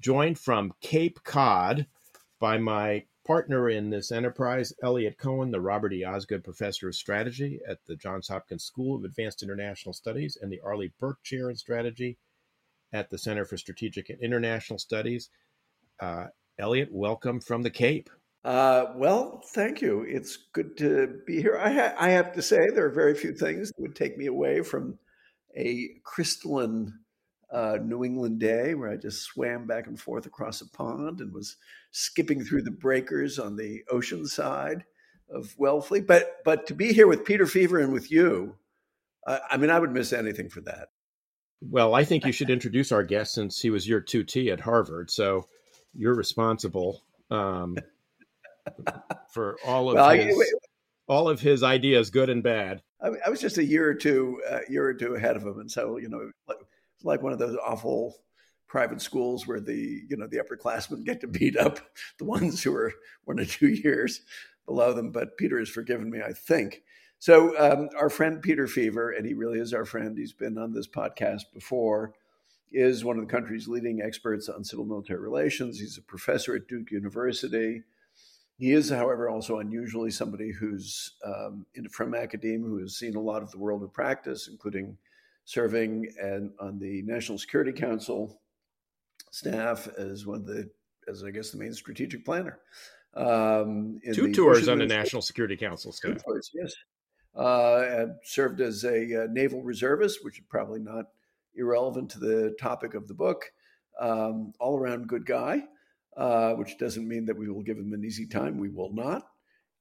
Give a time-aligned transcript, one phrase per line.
[0.00, 1.86] joined from Cape Cod
[2.40, 6.04] by my partner in this enterprise, Eliot Cohen, the Robert E.
[6.04, 10.60] Osgood Professor of Strategy at the Johns Hopkins School of Advanced International Studies and the
[10.64, 12.18] Arleigh Burke Chair in Strategy
[12.92, 15.28] at the Center for Strategic and International Studies.
[16.00, 16.26] Uh,
[16.58, 18.10] Eliot, welcome from the Cape.
[18.42, 20.04] Uh, well, thank you.
[20.08, 21.58] It's good to be here.
[21.58, 24.26] I, ha- I have to say, there are very few things that would take me
[24.26, 24.98] away from
[25.56, 26.94] a crystalline
[27.52, 31.32] uh, New England day where I just swam back and forth across a pond and
[31.32, 31.56] was
[31.90, 34.84] skipping through the breakers on the ocean side
[35.28, 36.06] of Wellfleet.
[36.06, 38.56] But but to be here with Peter Feaver and with you,
[39.26, 40.88] uh, I mean, I would miss anything for that.
[41.60, 45.10] Well, I think you should introduce our guest since he was your 2T at Harvard.
[45.10, 45.46] So
[45.94, 47.76] you're responsible um,
[49.32, 52.82] for all of well, his, I, all of his ideas, good and bad.
[53.02, 55.58] I, I was just a year or two, uh, year or two ahead of him,
[55.60, 56.30] and so you know,
[57.02, 58.16] like one of those awful
[58.66, 61.80] private schools where the you know the upperclassmen get to beat up
[62.18, 62.92] the ones who are
[63.24, 64.22] one or two years
[64.66, 65.10] below them.
[65.10, 66.82] But Peter has forgiven me, I think.
[67.18, 70.16] So um, our friend Peter Feaver, and he really is our friend.
[70.16, 72.14] He's been on this podcast before.
[72.72, 75.80] Is one of the country's leading experts on civil military relations.
[75.80, 77.82] He's a professor at Duke University.
[78.56, 83.20] He is, however, also unusually somebody who's um, in, from academia who has seen a
[83.20, 84.98] lot of the world of practice, including
[85.50, 88.40] serving and on the National Security Council
[89.32, 90.70] staff as one of the,
[91.08, 92.60] as I guess the main strategic planner.
[93.16, 96.12] Um, Two tours on the National Security Council staff.
[96.12, 96.72] Two tours, yes.
[97.34, 101.06] Uh, served as a uh, naval reservist, which is probably not
[101.56, 103.44] irrelevant to the topic of the book.
[104.00, 105.64] Um, all around good guy,
[106.16, 108.56] uh, which doesn't mean that we will give him an easy time.
[108.56, 109.24] We will not.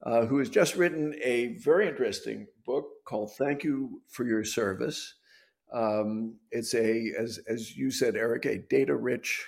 [0.01, 5.13] Uh, who has just written a very interesting book called Thank You for Your Service
[5.74, 9.47] um, it's a, as, as you said, Eric, a data rich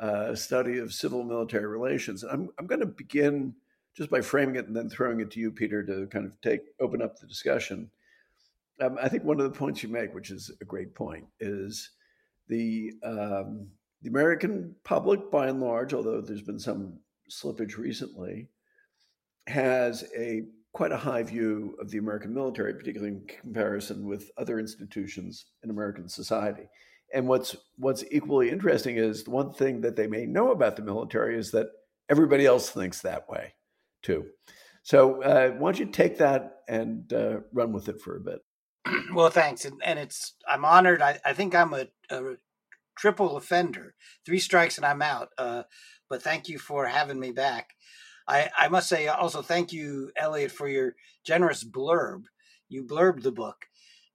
[0.00, 2.24] uh, study of civil military relations.
[2.24, 3.54] I'm, I'm going to begin
[3.96, 6.62] just by framing it and then throwing it to you, Peter, to kind of take
[6.80, 7.90] open up the discussion.
[8.80, 11.90] Um, I think one of the points you make, which is a great point, is
[12.48, 13.68] the um,
[14.00, 16.98] the American public, by and large, although there's been some
[17.30, 18.48] slippage recently,
[19.46, 24.58] has a quite a high view of the American military, particularly in comparison with other
[24.58, 26.68] institutions in American society.
[27.14, 30.82] And what's what's equally interesting is the one thing that they may know about the
[30.82, 31.66] military is that
[32.08, 33.54] everybody else thinks that way
[34.02, 34.26] too.
[34.82, 38.40] So uh, why don't you take that and uh, run with it for a bit?
[39.14, 41.02] Well, thanks, and, and it's I'm honored.
[41.02, 42.36] I, I think I'm a, a,
[42.96, 43.94] triple offender,
[44.24, 45.30] three strikes and I'm out.
[45.38, 45.62] Uh,
[46.08, 47.70] but thank you for having me back.
[48.28, 50.94] I, I must say also thank you, Eliot, for your
[51.24, 52.24] generous blurb.
[52.68, 53.66] You blurbed the book.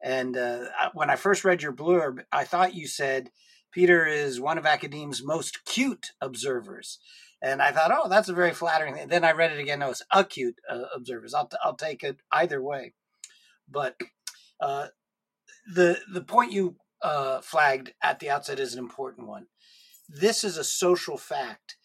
[0.03, 3.31] And uh, when I first read your blurb, I thought you said
[3.71, 6.99] Peter is one of academia's most cute observers.
[7.41, 9.09] And I thought, oh, that's a very flattering thing.
[9.09, 9.79] Then I read it again.
[9.79, 11.33] No, it's acute uh, observers.
[11.33, 12.93] I'll, t- I'll take it either way.
[13.69, 13.95] But
[14.59, 14.87] uh,
[15.71, 19.47] the the point you uh, flagged at the outset is an important one.
[20.09, 21.77] This is a social fact.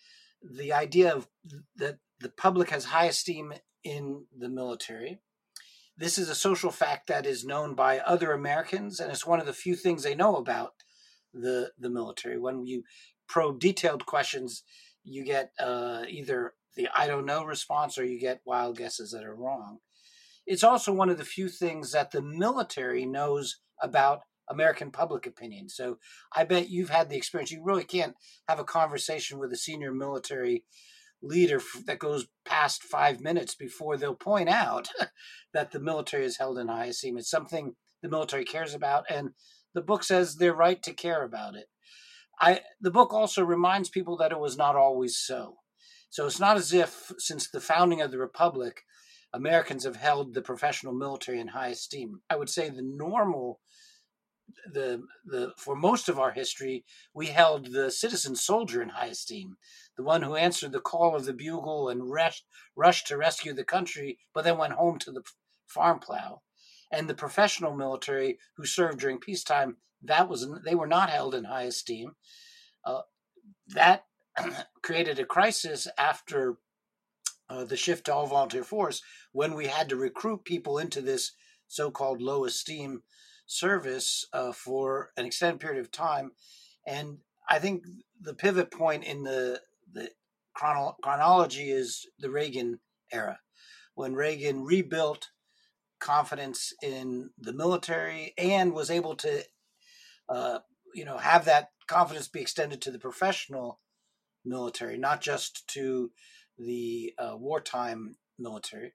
[0.42, 1.28] The idea of
[1.76, 3.52] that the public has high esteem
[3.84, 5.20] in the military.
[5.96, 9.46] This is a social fact that is known by other Americans, and it's one of
[9.46, 10.74] the few things they know about
[11.34, 12.38] the the military.
[12.38, 12.84] When you
[13.28, 14.62] probe detailed questions,
[15.04, 19.24] you get uh, either the "I don't know" response or you get wild guesses that
[19.24, 19.78] are wrong.
[20.46, 25.68] It's also one of the few things that the military knows about American public opinion.
[25.68, 25.98] So
[26.34, 27.50] I bet you've had the experience.
[27.50, 28.14] You really can't
[28.48, 30.64] have a conversation with a senior military
[31.22, 34.88] leader that goes past five minutes before they'll point out
[35.54, 37.16] that the military is held in high esteem.
[37.16, 39.30] It's something the military cares about, and
[39.74, 41.66] the book says they're right to care about it.
[42.40, 45.56] I the book also reminds people that it was not always so.
[46.10, 48.82] So it's not as if since the founding of the republic,
[49.32, 52.20] Americans have held the professional military in high esteem.
[52.28, 53.60] I would say the normal
[54.70, 56.84] the the for most of our history,
[57.14, 59.56] we held the citizen soldier in high esteem,
[59.96, 62.44] the one who answered the call of the bugle and rushed
[62.76, 65.22] rushed to rescue the country, but then went home to the
[65.66, 66.42] farm plow,
[66.90, 69.76] and the professional military who served during peacetime.
[70.02, 72.16] That was they were not held in high esteem.
[72.84, 73.02] Uh,
[73.68, 74.04] that
[74.82, 76.56] created a crisis after
[77.48, 79.02] uh, the shift to all volunteer force
[79.32, 81.32] when we had to recruit people into this
[81.68, 83.02] so-called low esteem
[83.46, 86.32] service uh, for an extended period of time.
[86.86, 87.18] And
[87.48, 87.84] i think
[88.20, 89.60] the pivot point in the
[89.92, 90.10] the
[90.54, 92.78] chrono- chronology is the reagan
[93.12, 93.38] era
[93.94, 95.30] when reagan rebuilt
[96.00, 99.44] confidence in the military and was able to
[100.28, 100.58] uh,
[100.94, 103.80] you know have that confidence be extended to the professional
[104.44, 106.10] military not just to
[106.58, 108.92] the uh, wartime military,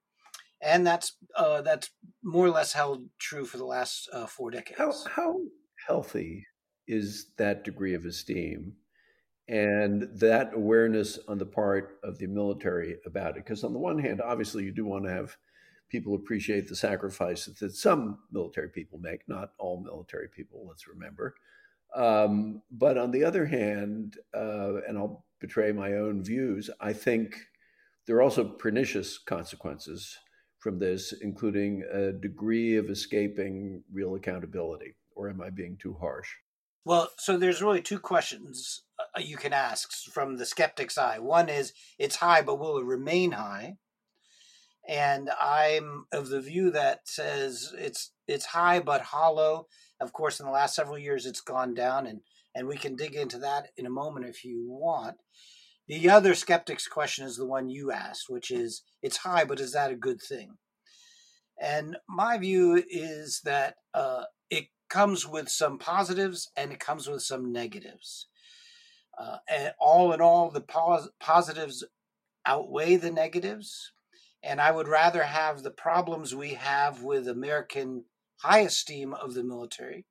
[0.62, 1.90] and that's uh, that's
[2.24, 4.78] more or less held true for the last uh, four decades.
[4.78, 5.40] How how
[5.88, 6.46] healthy
[6.88, 8.74] is that degree of esteem?
[9.50, 13.46] And that awareness on the part of the military about it.
[13.46, 15.38] Because, on the one hand, obviously, you do want to have
[15.90, 21.34] people appreciate the sacrifices that some military people make, not all military people, let's remember.
[21.96, 27.38] Um, but on the other hand, uh, and I'll betray my own views, I think
[28.06, 30.18] there are also pernicious consequences
[30.60, 34.96] from this, including a degree of escaping real accountability.
[35.16, 36.30] Or am I being too harsh?
[36.86, 41.20] Well, so there's really two questions uh, you can ask from the skeptic's eye.
[41.20, 43.76] One is, it's high, but will it remain high?
[44.88, 49.68] And I'm of the view that says it's it's high but hollow.
[50.00, 52.22] Of course, in the last several years, it's gone down, and
[52.56, 55.18] and we can dig into that in a moment if you want.
[55.88, 59.72] The other skeptic's question is the one you asked, which is it's high, but is
[59.72, 60.58] that a good thing?
[61.60, 67.24] And my view is that uh, it comes with some positives and it comes with
[67.24, 68.28] some negatives.
[69.18, 71.84] Uh, and all in all, the pos- positives
[72.46, 73.92] outweigh the negatives.
[74.44, 78.04] And I would rather have the problems we have with American
[78.42, 80.06] high esteem of the military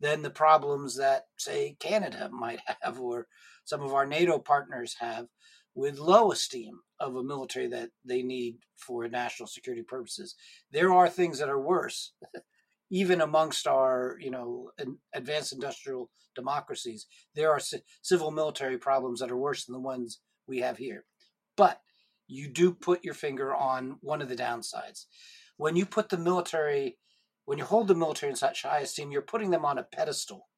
[0.00, 3.28] than the problems that, say, Canada might have or
[3.68, 5.26] some of our NATO partners have
[5.74, 10.34] with low esteem of a military that they need for national security purposes.
[10.72, 12.14] There are things that are worse,
[12.90, 14.70] even amongst our, you know,
[15.12, 17.08] advanced industrial democracies.
[17.34, 17.60] There are
[18.00, 21.04] civil military problems that are worse than the ones we have here.
[21.54, 21.78] But
[22.26, 25.04] you do put your finger on one of the downsides.
[25.58, 26.96] When you put the military,
[27.44, 30.48] when you hold the military in such high esteem, you're putting them on a pedestal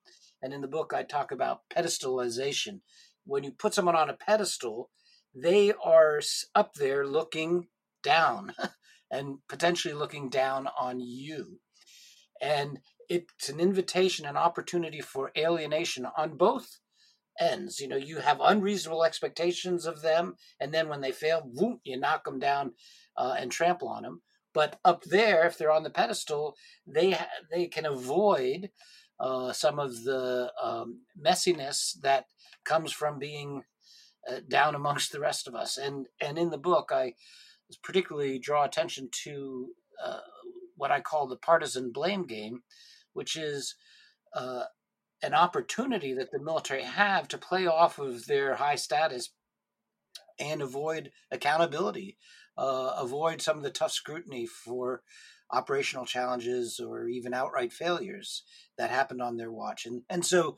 [0.42, 2.80] and in the book, I talk about pedestalization.
[3.24, 4.90] When you put someone on a pedestal,
[5.34, 6.20] they are
[6.54, 7.68] up there looking
[8.02, 8.54] down
[9.10, 11.60] and potentially looking down on you.
[12.40, 12.78] And
[13.08, 16.78] it's an invitation, an opportunity for alienation on both
[17.38, 17.80] ends.
[17.80, 21.98] You know, you have unreasonable expectations of them, and then when they fail, whoop, you
[21.98, 22.72] knock them down
[23.16, 24.22] uh, and trample on them.
[24.52, 28.70] But up there, if they're on the pedestal, they ha- they can avoid
[29.20, 32.24] uh, some of the um, messiness that
[32.64, 33.62] comes from being
[34.30, 35.76] uh, down amongst the rest of us.
[35.76, 37.14] And and in the book, I
[37.82, 39.68] particularly draw attention to
[40.02, 40.20] uh,
[40.76, 42.62] what I call the partisan blame game,
[43.12, 43.74] which is
[44.34, 44.64] uh,
[45.22, 49.30] an opportunity that the military have to play off of their high status
[50.38, 52.16] and avoid accountability,
[52.56, 55.02] uh, avoid some of the tough scrutiny for
[55.52, 58.44] operational challenges or even outright failures
[58.78, 59.86] that happened on their watch.
[59.86, 60.56] And and so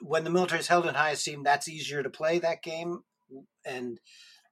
[0.00, 3.02] when the military is held in high esteem, that's easier to play that game,
[3.64, 4.00] and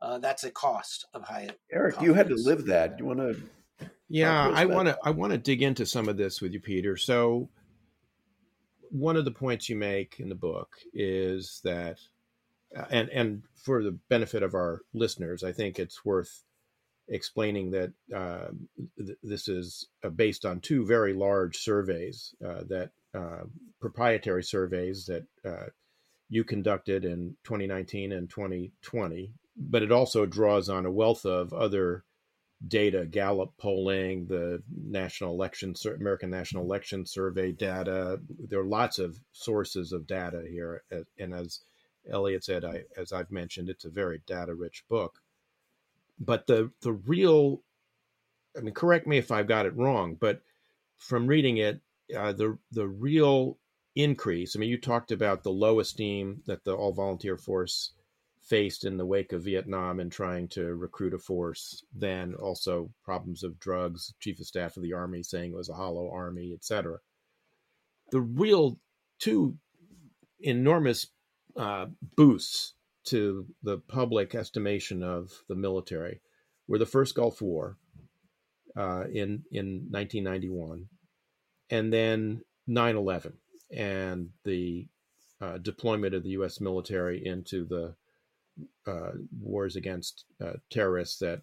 [0.00, 1.48] uh, that's a cost of high.
[1.72, 2.02] Eric, confidence.
[2.02, 2.98] you had to live that.
[2.98, 3.88] You want to?
[4.08, 4.98] Yeah, I want to.
[5.02, 6.96] I want to dig into some of this with you, Peter.
[6.96, 7.48] So,
[8.90, 11.98] one of the points you make in the book is that,
[12.76, 16.44] uh, and and for the benefit of our listeners, I think it's worth
[17.08, 18.48] explaining that uh,
[18.96, 23.44] th- this is uh, based on two very large surveys uh, that uh,
[23.80, 25.66] proprietary surveys that uh,
[26.28, 32.04] you conducted in 2019 and 2020, but it also draws on a wealth of other
[32.66, 38.18] data, Gallup polling, the National Election, American National Election Survey data.
[38.48, 40.82] There are lots of sources of data here,
[41.18, 41.60] and as
[42.10, 45.20] Eliot said, I, as I've mentioned, it's a very data-rich book
[46.18, 47.62] but the the real
[48.56, 50.40] i mean correct me if i've got it wrong but
[50.96, 51.80] from reading it
[52.16, 53.58] uh, the the real
[53.96, 57.92] increase i mean you talked about the low esteem that the all volunteer force
[58.42, 63.42] faced in the wake of vietnam and trying to recruit a force then also problems
[63.42, 66.98] of drugs chief of staff of the army saying it was a hollow army etc
[68.10, 68.78] the real
[69.18, 69.56] two
[70.40, 71.08] enormous
[71.56, 72.74] uh, boosts
[73.06, 76.20] to the public estimation of the military
[76.66, 77.76] were the first Gulf War
[78.76, 80.86] uh, in in 1991,
[81.70, 83.34] and then 9/11
[83.74, 84.86] and the
[85.40, 86.60] uh, deployment of the U.S.
[86.60, 87.94] military into the
[88.86, 91.42] uh, wars against uh, terrorists that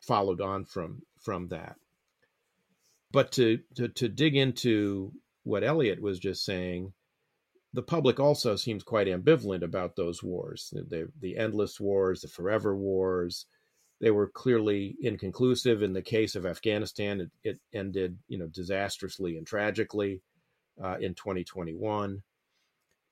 [0.00, 1.76] followed on from from that.
[3.12, 5.12] But to, to to dig into
[5.42, 6.92] what Elliot was just saying,
[7.72, 10.72] the public also seems quite ambivalent about those wars.
[10.88, 13.46] The, the endless wars, the forever wars,
[14.00, 15.82] they were clearly inconclusive.
[15.82, 20.22] In the case of Afghanistan, it, it ended, you know, disastrously and tragically
[20.82, 22.22] uh, in 2021.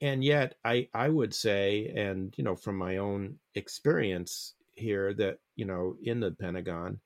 [0.00, 5.38] And yet, I I would say, and you know, from my own experience here, that
[5.57, 7.00] you know, in the Pentagon,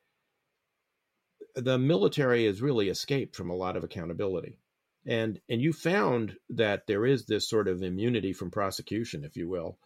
[1.55, 4.59] the military has really escaped from a lot of accountability
[5.07, 9.49] and and you found that there is this sort of immunity from prosecution, if you
[9.49, 9.79] will,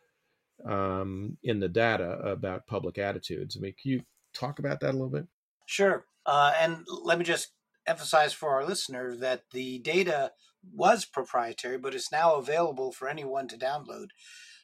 [0.69, 3.57] um, in the data about public attitudes.
[3.57, 4.03] I mean, can you
[4.35, 5.27] talk about that a little bit?
[5.67, 6.05] Sure.
[6.25, 7.53] Uh, and let me just
[7.87, 10.33] emphasize for our listener that the data
[10.75, 14.09] was proprietary, but it's now available for anyone to download.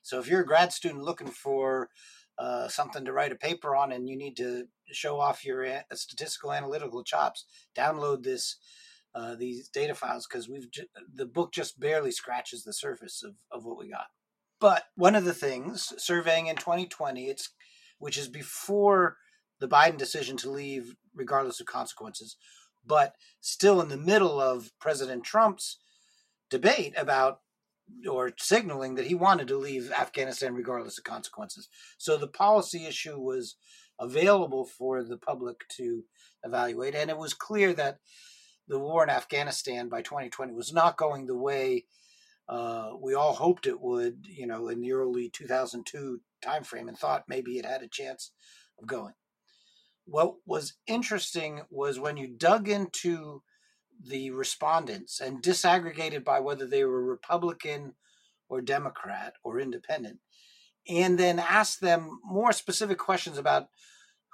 [0.03, 1.89] So if you're a grad student looking for
[2.39, 6.53] uh, something to write a paper on and you need to show off your statistical
[6.53, 7.45] analytical chops,
[7.77, 8.57] download this
[9.14, 10.69] uh, these data files because we've
[11.14, 14.07] the book just barely scratches the surface of, of what we got.
[14.61, 17.50] But one of the things surveying in 2020, it's
[17.99, 19.16] which is before
[19.61, 22.37] the Biden decision to leave, regardless of consequences,
[22.85, 25.78] but still in the middle of President Trump's
[26.50, 27.40] debate about
[28.09, 31.69] or signaling that he wanted to leave Afghanistan regardless of consequences.
[31.99, 33.57] So the policy issue was
[33.99, 36.04] available for the public to
[36.42, 37.99] evaluate, and it was clear that
[38.69, 41.85] the war in Afghanistan by 2020 was not going the way
[42.49, 47.25] uh, we all hoped it would, you know, in the early 2002 timeframe and thought
[47.28, 48.33] maybe it had a chance
[48.78, 49.14] of going.
[50.04, 53.42] What was interesting was when you dug into
[54.04, 57.95] the respondents and disaggregated by whether they were Republican
[58.49, 60.19] or Democrat or independent,
[60.88, 63.69] and then asked them more specific questions about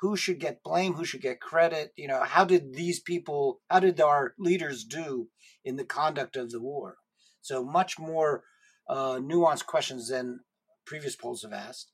[0.00, 1.92] who should get blame, who should get credit.
[1.96, 5.28] You know, how did these people, how did our leaders do
[5.64, 6.96] in the conduct of the war?
[7.40, 8.44] So much more
[8.88, 10.40] uh, nuanced questions than
[10.86, 11.90] previous polls have asked.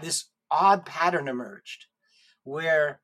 [0.00, 1.86] This odd pattern emerged
[2.44, 3.00] where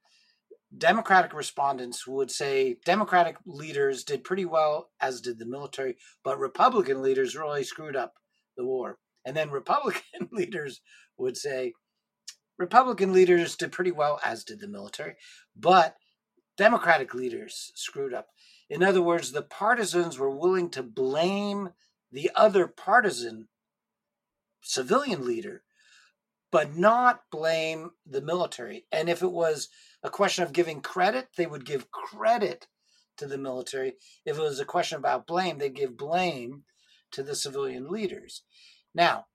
[0.76, 7.02] Democratic respondents would say Democratic leaders did pretty well, as did the military, but Republican
[7.02, 8.14] leaders really screwed up
[8.56, 8.98] the war.
[9.24, 10.80] And then Republican leaders
[11.16, 11.72] would say
[12.58, 15.16] Republican leaders did pretty well, as did the military,
[15.54, 15.96] but
[16.56, 18.28] Democratic leaders screwed up.
[18.70, 21.70] In other words, the partisans were willing to blame
[22.10, 23.48] the other partisan
[24.62, 25.62] civilian leader,
[26.50, 28.86] but not blame the military.
[28.90, 29.68] And if it was
[30.02, 32.66] a question of giving credit, they would give credit
[33.18, 33.94] to the military.
[34.24, 36.64] If it was a question about blame, they'd give blame
[37.12, 38.42] to the civilian leaders.
[38.94, 39.26] Now,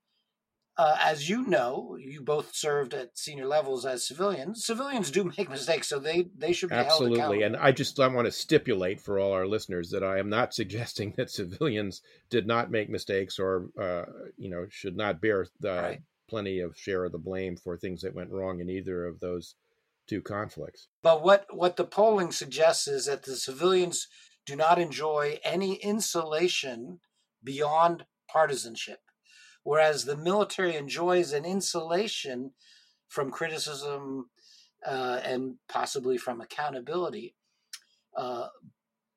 [0.77, 4.65] uh, as you know, you both served at senior levels as civilians.
[4.65, 7.17] Civilians do make mistakes, so they they should be held accountable.
[7.17, 7.43] absolutely.
[7.43, 10.53] and I just I want to stipulate for all our listeners that I am not
[10.61, 14.05] suggesting that civilians did not make mistakes or uh,
[14.37, 16.01] you know should not bear the, right.
[16.29, 19.55] plenty of share of the blame for things that went wrong in either of those
[20.07, 20.87] two conflicts.
[21.03, 24.07] But what what the polling suggests is that the civilians
[24.45, 26.99] do not enjoy any insulation
[27.43, 28.99] beyond partisanship
[29.63, 32.51] whereas the military enjoys an insulation
[33.07, 34.29] from criticism
[34.85, 37.35] uh, and possibly from accountability
[38.17, 38.47] uh,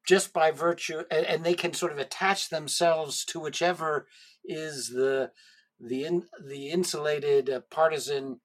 [0.06, 4.06] just by virtue and, and, they can sort of attach themselves to whichever
[4.44, 5.30] is the
[5.80, 8.40] the in, the insulated uh, partisan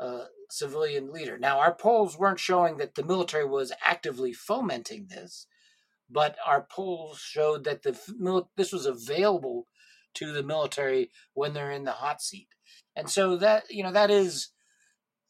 [0.00, 1.38] uh, civilian leader.
[1.38, 5.46] Now our polls weren't showing that the military was actively fomenting this
[6.10, 9.66] but our polls showed that the this was available
[10.16, 12.48] to the military when they're in the hot seat.
[12.94, 14.50] And so that, you know, that is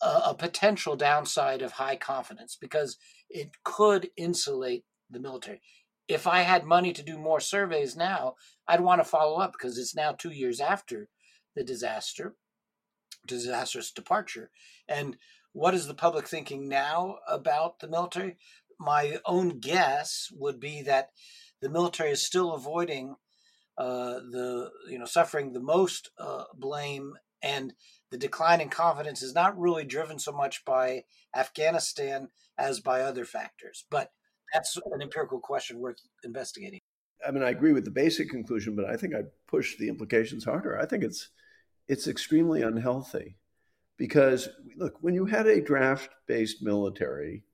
[0.01, 2.97] a, a potential downside of high confidence because
[3.29, 5.61] it could insulate the military.
[6.09, 8.35] If I had money to do more surveys now,
[8.69, 11.09] I'd want to follow up because it's now two years after
[11.57, 12.37] the disaster,
[13.27, 14.51] disastrous departure.
[14.89, 15.17] And
[15.53, 18.37] what is the public thinking now about the military?
[18.79, 21.11] My own guess would be that
[21.61, 23.17] the military is still avoiding
[23.79, 27.75] uh, the you know suffering the most uh, blame and
[28.11, 31.05] the decline in confidence is not really driven so much by
[31.35, 32.29] Afghanistan
[32.59, 33.85] as by other factors.
[33.91, 34.11] But
[34.53, 36.81] that's an empirical question worth investigating.
[37.27, 40.45] I mean, I agree with the basic conclusion, but I think I'd push the implications
[40.45, 40.79] harder.
[40.79, 41.29] I think it's
[41.89, 43.37] it's extremely unhealthy
[43.97, 47.45] because look, when you had a draft-based military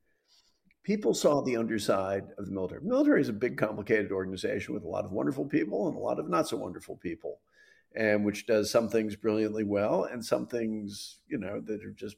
[0.83, 2.81] people saw the underside of the military.
[2.83, 6.19] Military is a big, complicated organization with a lot of wonderful people and a lot
[6.19, 7.39] of not so wonderful people.
[7.95, 12.17] and which does some things brilliantly well and some things, you know, that are just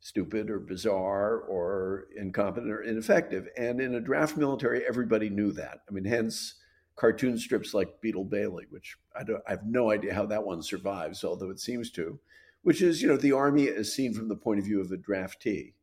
[0.00, 3.48] stupid or bizarre or incompetent or ineffective.
[3.56, 5.80] And in a draft military, everybody knew that.
[5.88, 6.54] I mean, hence
[6.96, 10.62] cartoon strips like Beetle Bailey, which I, don't, I have no idea how that one
[10.62, 12.18] survives, although it seems to,
[12.62, 14.96] which is, you know, the army is seen from the point of view of a
[14.96, 15.74] draftee,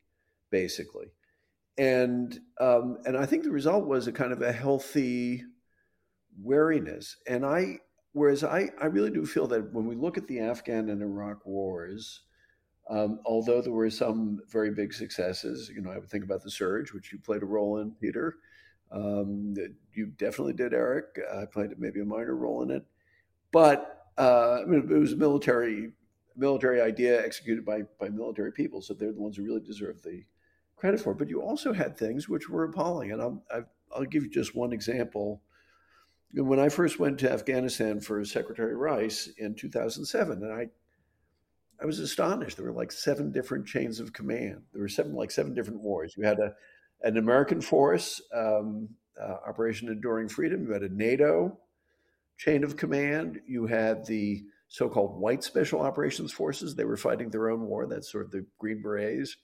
[0.50, 1.08] basically.
[1.80, 5.44] And um, and I think the result was a kind of a healthy
[6.38, 7.16] wariness.
[7.26, 7.80] And I,
[8.12, 11.46] whereas I, I really do feel that when we look at the Afghan and Iraq
[11.46, 12.24] wars,
[12.90, 16.52] um, although there were some very big successes, you know, I would think about the
[16.52, 18.36] surge, which you played a role in, Peter.
[18.92, 19.54] Um,
[19.94, 21.18] you definitely did, Eric.
[21.34, 22.84] I played maybe a minor role in it,
[23.54, 25.92] but uh, I mean, it was a military
[26.36, 30.24] military idea executed by by military people, so they're the ones who really deserve the
[30.80, 31.14] credit for.
[31.14, 33.44] But you also had things which were appalling, and I'll,
[33.96, 35.42] I'll give you just one example.
[36.34, 40.70] When I first went to Afghanistan for Secretary Rice in 2007, and I
[41.82, 42.58] I was astonished.
[42.58, 44.64] There were like seven different chains of command.
[44.74, 46.14] There were seven, like seven different wars.
[46.18, 46.54] You had a,
[47.04, 50.66] an American force, um, uh, Operation Enduring Freedom.
[50.66, 51.58] You had a NATO
[52.38, 53.40] chain of command.
[53.48, 56.76] You had the so-called White Special Operations Forces.
[56.76, 57.88] They were fighting their own war.
[57.88, 59.38] That's sort of the Green Berets.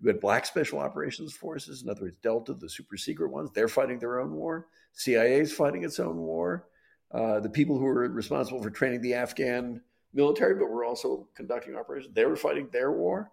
[0.00, 1.82] You had Black Special Operations Forces.
[1.82, 3.50] In other words, Delta, the super secret ones.
[3.54, 4.66] They're fighting their own war.
[4.92, 6.66] CIA is fighting its own war.
[7.12, 9.80] Uh, the people who were responsible for training the Afghan
[10.12, 12.14] military, but were also conducting operations.
[12.14, 13.30] They were fighting their war.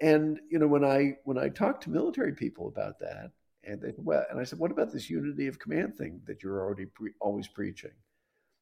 [0.00, 3.30] And you know, when I when I talked to military people about that,
[3.64, 6.60] and they well, and I said, what about this unity of command thing that you're
[6.60, 7.92] already pre- always preaching?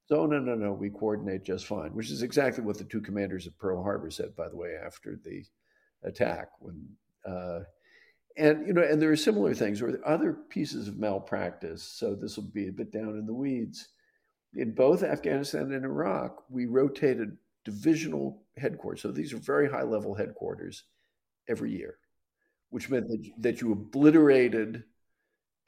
[0.07, 3.47] So no, no, no, we coordinate just fine, which is exactly what the two commanders
[3.47, 5.45] at Pearl Harbor said, by the way, after the
[6.03, 6.49] attack.
[6.59, 6.89] When
[7.27, 7.61] uh,
[8.37, 11.83] and you know, and there are similar things or other pieces of malpractice.
[11.83, 13.89] So this will be a bit down in the weeds
[14.55, 19.03] in both Afghanistan and Iraq, we rotated divisional headquarters.
[19.03, 20.85] So these are very high level headquarters
[21.49, 21.99] every year,
[22.71, 24.85] which meant that, that you obliterated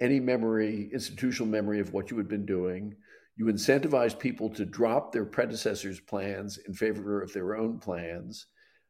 [0.00, 2.94] any memory, institutional memory of what you had been doing.
[3.36, 8.46] You incentivized people to drop their predecessors' plans in favor of their own plans.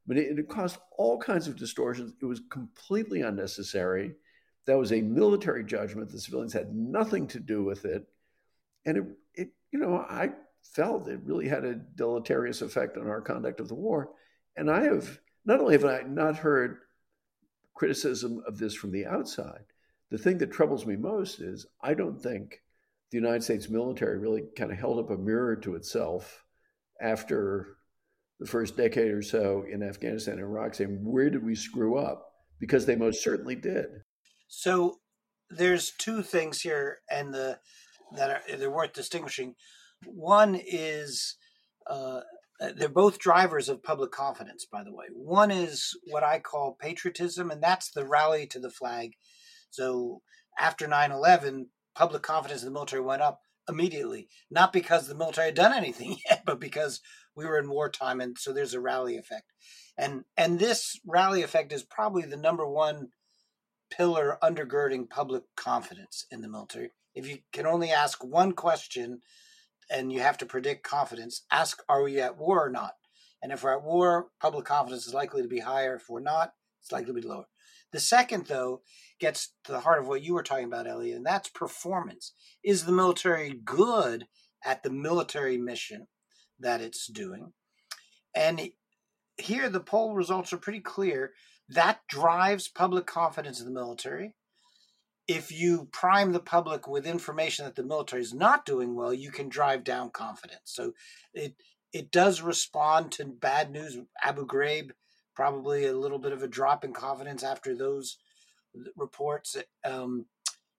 [0.06, 2.14] But it, it caused all kinds of distortions.
[2.20, 4.14] It was completely unnecessary.
[4.66, 6.10] That was a military judgment.
[6.10, 8.06] The civilians had nothing to do with it.
[8.84, 10.30] And it, it you know, I
[10.62, 14.10] felt it really had a deleterious effect on our conduct of the war.
[14.56, 16.78] And I have not only have I not heard
[17.74, 19.64] criticism of this from the outside,
[20.10, 22.62] the thing that troubles me most is I don't think
[23.10, 26.44] the United States military really kind of held up a mirror to itself
[27.00, 27.76] after
[28.42, 32.28] the first decade or so in Afghanistan and Iraq, saying, where did we screw up?
[32.58, 33.86] Because they most certainly did.
[34.48, 34.98] So
[35.50, 37.58] there's two things here, and the
[38.16, 39.54] that are they're worth distinguishing.
[40.06, 41.36] One is
[41.86, 42.20] uh,
[42.76, 45.06] they're both drivers of public confidence, by the way.
[45.14, 49.12] One is what I call patriotism, and that's the rally to the flag.
[49.70, 50.22] So
[50.58, 55.48] after 9 11, public confidence in the military went up immediately, not because the military
[55.48, 57.00] had done anything yet, but because
[57.36, 59.52] we were in wartime, and so there's a rally effect.
[59.96, 63.08] And and this rally effect is probably the number one
[63.90, 69.20] pillar undergirding public confidence in the military if you can only ask one question
[69.90, 72.94] and you have to predict confidence, ask, are we at war or not?
[73.42, 75.96] And if we're at war, public confidence is likely to be higher.
[75.96, 77.46] If we're not, it's likely to be lower.
[77.92, 78.80] The second, though,
[79.20, 82.32] gets to the heart of what you were talking about, Eliot, and that's performance.
[82.64, 84.26] Is the military good
[84.64, 86.06] at the military mission
[86.62, 87.52] that it's doing?
[88.34, 88.70] And
[89.36, 91.32] here, the poll results are pretty clear.
[91.68, 94.34] That drives public confidence in the military
[95.28, 99.30] if you prime the public with information that the military is not doing well, you
[99.30, 100.60] can drive down confidence.
[100.64, 100.92] So
[101.32, 101.54] it
[101.92, 103.98] it does respond to bad news.
[104.22, 104.92] Abu Ghraib,
[105.36, 108.16] probably a little bit of a drop in confidence after those
[108.96, 109.56] reports.
[109.84, 110.26] Um,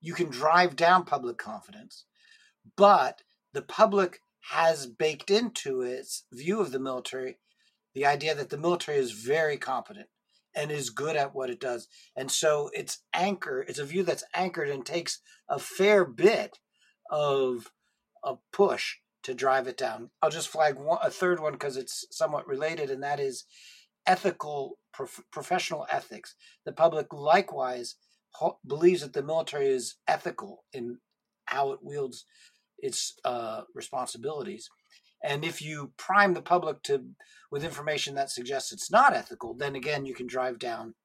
[0.01, 2.05] you can drive down public confidence,
[2.75, 3.21] but
[3.53, 4.19] the public
[4.51, 7.37] has baked into its view of the military
[7.93, 10.07] the idea that the military is very competent
[10.55, 11.87] and is good at what it does.
[12.15, 16.59] And so it's anchor, it's a view that's anchored and takes a fair bit
[17.09, 17.71] of
[18.23, 20.09] a push to drive it down.
[20.21, 23.45] I'll just flag one, a third one because it's somewhat related, and that is
[24.05, 26.35] ethical, prof- professional ethics.
[26.65, 27.95] The public likewise
[28.31, 30.97] ho- believes that the military is ethical in
[31.45, 32.25] how it wields
[32.83, 34.69] its uh, responsibilities.
[35.23, 37.05] And if you prime the public to
[37.49, 40.95] with information that suggests it's not ethical, then again you can drive down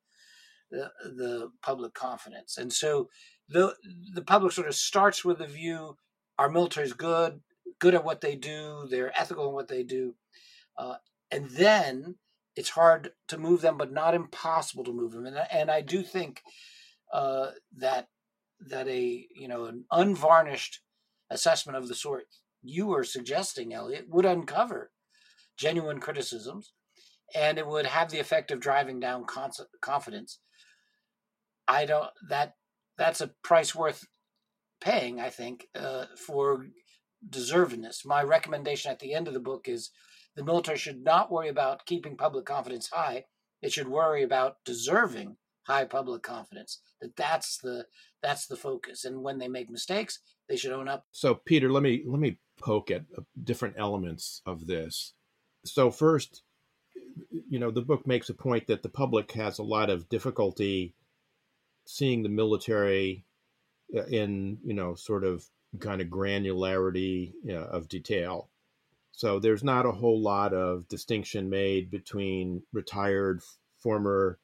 [0.70, 2.58] the, the public confidence.
[2.58, 3.08] And so
[3.48, 3.74] the
[4.12, 5.96] the public sort of starts with the view
[6.38, 7.40] our military is good,
[7.78, 10.14] good at what they do, they're ethical in what they do,
[10.76, 10.96] uh,
[11.30, 12.16] and then
[12.56, 15.26] it's hard to move them, but not impossible to move them.
[15.26, 16.42] And and I do think
[17.12, 18.08] uh, that
[18.68, 20.80] that a you know an unvarnished
[21.30, 22.24] assessment of the sort
[22.62, 24.90] you were suggesting, Eliot, would uncover
[25.56, 26.72] genuine criticisms,
[27.34, 29.24] and it would have the effect of driving down
[29.80, 30.40] confidence.
[31.66, 32.54] I don't that
[32.96, 34.06] that's a price worth
[34.80, 35.20] paying.
[35.20, 36.66] I think uh, for
[37.28, 38.06] deservedness.
[38.06, 39.90] My recommendation at the end of the book is
[40.36, 43.24] the military should not worry about keeping public confidence high.
[43.60, 45.36] It should worry about deserving
[45.66, 46.80] high public confidence.
[47.00, 47.86] That that's the
[48.22, 49.04] that's the focus.
[49.04, 51.06] And when they make mistakes, they should own up.
[51.12, 55.14] So, Peter, let me let me poke at uh, different elements of this.
[55.64, 56.42] So, first,
[57.48, 60.94] you know, the book makes a point that the public has a lot of difficulty
[61.86, 63.24] seeing the military
[63.96, 65.46] uh, in, you know, sort of
[65.80, 68.48] kind of granularity uh, of detail.
[69.12, 73.42] So there's not a whole lot of distinction made between retired
[73.78, 74.38] former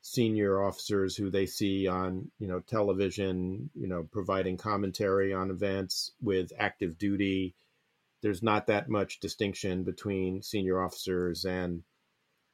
[0.00, 6.12] senior officers who they see on you know television you know providing commentary on events
[6.22, 7.54] with active duty.
[8.22, 11.82] There's not that much distinction between senior officers and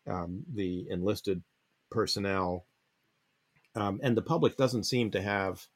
[0.06, 1.42] um, the enlisted
[1.90, 2.66] personnel.
[3.74, 5.66] Um, and the public doesn't seem to have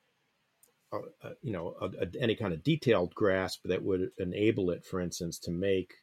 [0.92, 5.00] a, a, you know a, any kind of detailed grasp that would enable it for
[5.00, 5.94] instance to make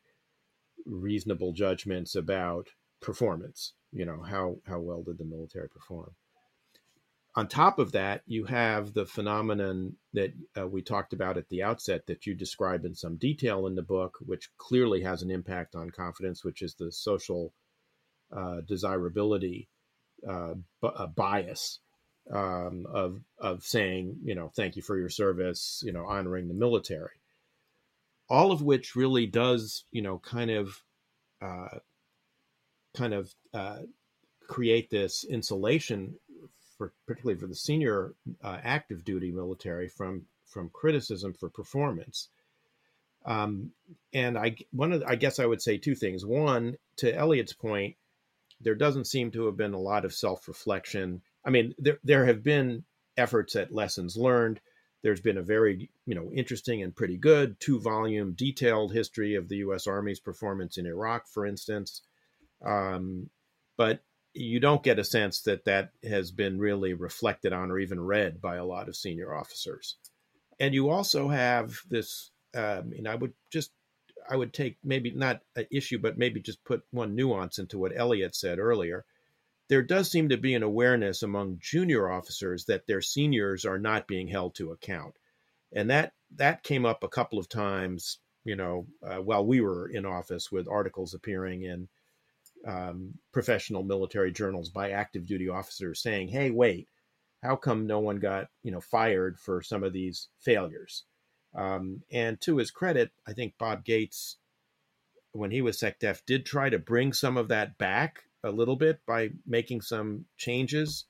[0.86, 2.68] reasonable judgments about
[3.02, 6.12] performance you know how how well did the military perform?
[7.38, 11.64] On top of that you have the phenomenon that uh, we talked about at the
[11.64, 15.76] outset that you describe in some detail in the book which clearly has an impact
[15.76, 17.54] on confidence which is the social
[18.36, 19.70] uh, desirability
[20.28, 21.80] uh, b- bias
[22.32, 26.54] um, of of saying you know thank you for your service you know honoring the
[26.54, 27.22] military.
[28.28, 30.82] All of which really does you know kind of
[31.42, 31.80] uh,
[32.96, 33.80] kind of uh,
[34.48, 36.16] create this insulation
[36.78, 42.30] for particularly for the senior uh, active duty military from from criticism for performance.
[43.26, 43.72] Um,
[44.14, 46.26] and I one of the, I guess I would say two things.
[46.26, 47.96] One, to Eliot's point,
[48.62, 51.22] there doesn't seem to have been a lot of self reflection.
[51.44, 52.84] I mean, there there have been
[53.18, 54.60] efforts at lessons learned.
[55.02, 59.50] There's been a very you know interesting and pretty good two volume detailed history of
[59.50, 59.88] the U.S.
[59.88, 62.02] Army's performance in Iraq, for instance.
[62.66, 63.30] Um,
[63.78, 64.02] but
[64.34, 68.42] you don't get a sense that that has been really reflected on or even read
[68.42, 69.96] by a lot of senior officers.
[70.60, 73.72] And you also have this, um, and I would just,
[74.30, 77.94] I would take maybe not an issue, but maybe just put one nuance into what
[77.96, 79.06] Eliot said earlier.
[79.70, 84.08] There does seem to be an awareness among junior officers that their seniors are not
[84.08, 85.16] being held to account.
[85.74, 89.88] And that that came up a couple of times, you know, uh, while we were
[89.88, 91.88] in office with articles appearing in
[92.66, 96.90] um, professional military journals by active duty officers saying, "Hey, wait,
[97.44, 101.04] how come no one got you know fired for some of these failures?"
[101.54, 104.38] Um, and to his credit, I think Bob Gates,
[105.32, 109.00] when he was SecDef, did try to bring some of that back a little bit
[109.06, 111.06] by making some changes,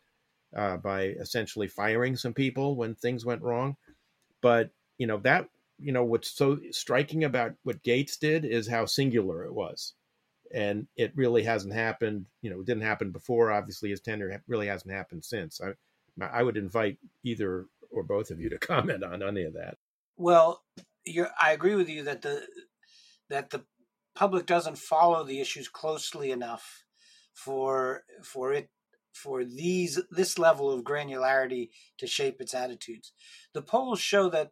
[0.55, 3.77] uh, by essentially firing some people when things went wrong.
[4.41, 8.85] But you know that you know what's so striking about what Gates did is how
[8.85, 9.93] singular it was
[10.53, 12.25] and it really hasn't happened.
[12.41, 13.51] You know, it didn't happen before.
[13.51, 15.61] Obviously, his tenure really hasn't happened since.
[15.61, 15.73] I,
[16.25, 19.77] I would invite either or both of you to comment on any of that.
[20.17, 20.63] Well,
[21.41, 22.43] I agree with you that the
[23.29, 23.63] that the
[24.15, 26.85] public doesn't follow the issues closely enough
[27.33, 28.69] for for it
[29.13, 33.13] for these this level of granularity to shape its attitudes.
[33.53, 34.51] The polls show that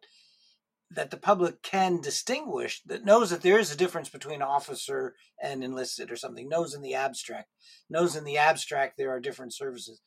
[0.94, 5.62] that the public can distinguish that knows that there is a difference between officer and
[5.62, 7.48] enlisted or something knows in the abstract
[7.90, 10.00] knows in the abstract there are different services.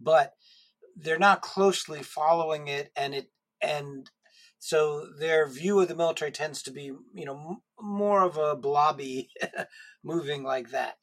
[0.00, 0.34] But
[0.96, 3.30] they're not closely following it and it
[3.62, 4.10] and
[4.58, 9.30] so their view of the military tends to be you know more of a blobby
[10.04, 10.98] moving like that.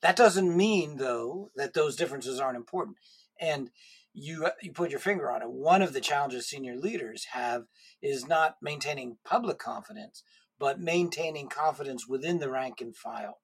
[0.00, 2.96] That doesn't mean though that those differences aren't important.
[3.40, 3.70] And
[4.14, 5.50] you you put your finger on it.
[5.50, 7.64] One of the challenges senior leaders have
[8.02, 10.22] is not maintaining public confidence,
[10.58, 13.40] but maintaining confidence within the rank and file,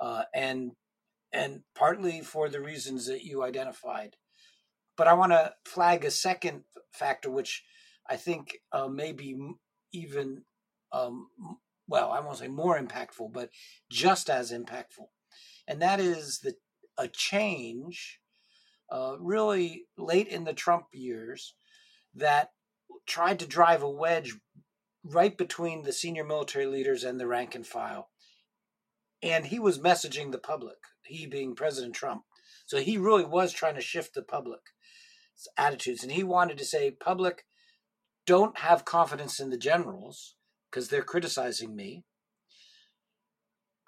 [0.00, 0.72] uh, and
[1.32, 4.16] and partly for the reasons that you identified.
[4.96, 7.64] But I want to flag a second factor, which
[8.08, 9.36] I think uh, may be
[9.92, 10.44] even
[10.92, 11.28] um,
[11.86, 13.50] well, I won't say more impactful, but
[13.90, 15.08] just as impactful,
[15.68, 16.54] and that is the
[16.98, 18.20] a change
[18.92, 21.54] uh, really late in the Trump years
[22.14, 22.50] that
[23.06, 24.36] tried to drive a wedge
[25.02, 28.10] right between the senior military leaders and the rank and file.
[29.22, 32.22] And he was messaging the public, he being President Trump.
[32.66, 34.60] So he really was trying to shift the public
[35.56, 36.02] attitudes.
[36.02, 37.44] And he wanted to say, public,
[38.26, 40.36] don't have confidence in the generals
[40.70, 42.04] because they're criticizing me.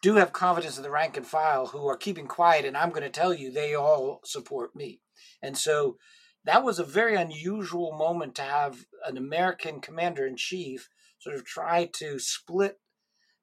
[0.05, 3.05] Do have confidence in the rank and file who are keeping quiet, and I'm going
[3.05, 5.01] to tell you they all support me.
[5.41, 5.97] And so
[6.45, 10.91] that was a very unusual moment to have an American commander in chief
[11.21, 12.81] sort of try to split,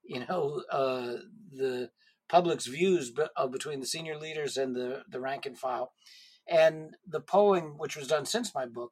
[0.03, 1.13] you know, uh,
[1.51, 1.89] the
[2.29, 5.93] public's views be, uh, between the senior leaders and the, the rank and file.
[6.47, 8.91] And the polling, which was done since my book,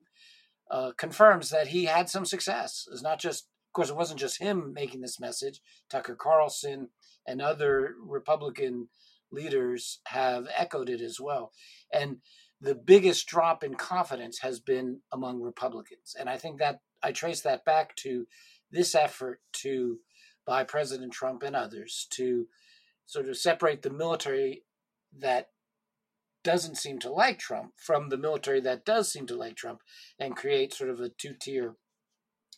[0.71, 2.88] uh, confirms that he had some success.
[2.91, 5.62] It's not just, of course, it wasn't just him making this message.
[5.88, 6.89] Tucker Carlson
[7.30, 8.89] and other Republican
[9.32, 11.52] leaders have echoed it as well.
[11.94, 12.18] And
[12.60, 16.15] the biggest drop in confidence has been among Republicans.
[16.20, 18.26] And I think that I trace that back to
[18.72, 20.00] this effort to,
[20.46, 22.48] by President Trump and others, to
[23.06, 24.63] sort of separate the military
[25.18, 25.50] that
[26.44, 29.82] doesn't seem to like Trump from the military that does seem to like Trump
[30.20, 31.76] and create sort of a two tier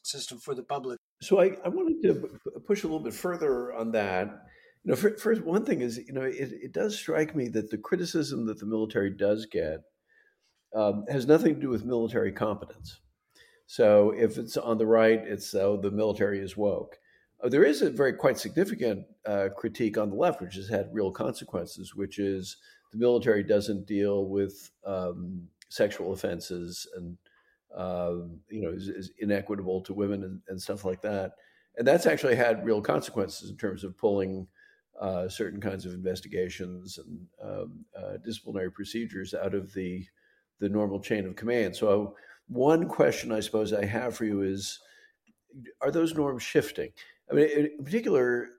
[0.03, 0.97] system for the public.
[1.21, 2.29] So I, I wanted to
[2.65, 4.29] push a little bit further on that.
[4.83, 7.77] You know, first, one thing is, you know, it, it does strike me that the
[7.77, 9.81] criticism that the military does get
[10.75, 12.99] um, has nothing to do with military competence.
[13.67, 16.97] So if it's on the right, it's oh, the military is woke.
[17.43, 20.89] Uh, there is a very quite significant uh, critique on the left, which has had
[20.91, 22.57] real consequences, which is
[22.91, 27.17] the military doesn't deal with um, sexual offenses and
[27.75, 28.15] uh,
[28.49, 31.31] you know is, is, inequitable to women and, and, stuff like that.
[31.77, 34.45] And that's actually had real consequences in terms of pulling
[35.01, 40.05] uh, certain kinds of investigations and um, uh, disciplinary procedures out of the
[40.59, 41.75] the normal chain of command.
[41.75, 42.15] So,
[42.47, 44.79] one question I suppose I have for you is
[45.81, 46.91] Are those norms shifting?
[47.29, 48.49] I mean, in particular,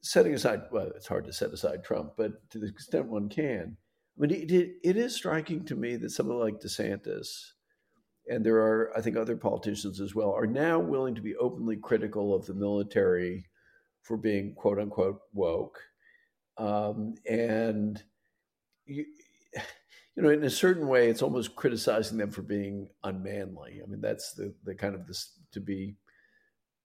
[0.00, 3.76] setting aside, well, it's hard to set aside Trump, but to the extent one can,
[4.16, 7.26] I mean, it, it is striking to me that someone like DeSantis,
[8.28, 11.76] and there are, I think, other politicians as well, are now willing to be openly
[11.76, 13.46] critical of the military
[14.08, 15.78] for being quote unquote woke.
[16.56, 18.02] Um, and
[18.86, 19.04] you,
[20.16, 23.80] you know, in a certain way, it's almost criticizing them for being unmanly.
[23.82, 25.94] I mean, that's the the kind of this to be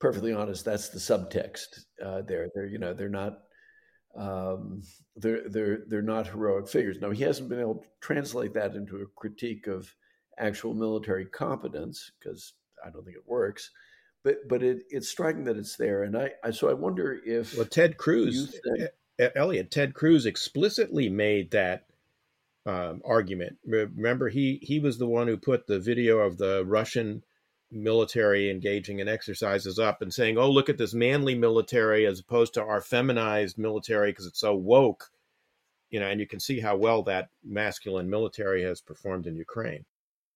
[0.04, 2.50] perfectly honest, that's the subtext uh, there.
[2.54, 3.40] They're you know they're not
[4.18, 4.84] um,
[5.16, 6.98] they're they're they're not heroic figures.
[7.02, 9.90] Now he hasn't been able to translate that into a critique of
[10.38, 12.54] actual military competence because
[12.86, 13.72] I don't think it works.
[14.24, 17.58] But but it, it's striking that it's there, and I, I so I wonder if
[17.58, 18.58] well Ted Cruz,
[19.20, 21.86] Eliot Ted Cruz explicitly made that
[22.66, 23.58] um, argument.
[23.66, 27.24] Remember, he he was the one who put the video of the Russian
[27.70, 32.54] military engaging in exercises up and saying, "Oh, look at this manly military as opposed
[32.54, 35.12] to our feminized military because it's so woke."
[35.90, 39.86] You know, and you can see how well that masculine military has performed in Ukraine.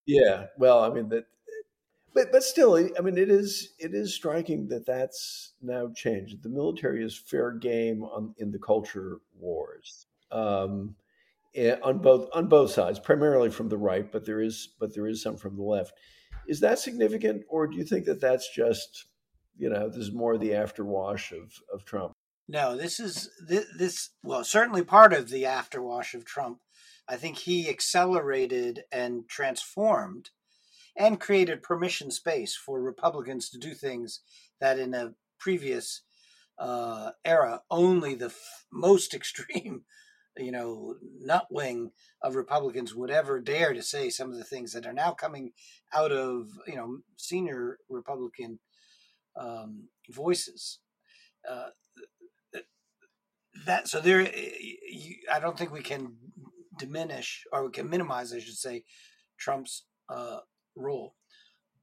[0.05, 1.25] Yeah, well, I mean that,
[2.17, 6.43] but but still, I mean it is it is striking that that's now changed.
[6.43, 10.07] The military is fair game on in the culture wars.
[10.31, 10.95] Um,
[11.57, 15.07] Eh, on both on both sides, primarily from the right, but there is but there
[15.07, 15.91] is some from the left.
[16.47, 19.07] Is that significant, or do you think that that's just
[19.57, 22.13] you know this is more the afterwash of of Trump?
[22.47, 26.59] No, this is this, this well certainly part of the afterwash of Trump.
[27.07, 30.29] I think he accelerated and transformed
[30.97, 34.21] and created permission space for Republicans to do things
[34.59, 36.01] that in a previous
[36.57, 39.83] uh, era only the f- most extreme
[40.39, 44.73] you know, nut wing of Republicans would ever dare to say some of the things
[44.73, 45.51] that are now coming
[45.93, 48.59] out of, you know, senior Republican
[49.39, 50.79] um, voices.
[51.49, 51.67] Uh,
[53.65, 54.29] that so there,
[55.31, 56.15] I don't think we can
[56.77, 58.83] diminish or we can minimize, I should say,
[59.37, 60.39] Trump's uh,
[60.77, 61.15] role,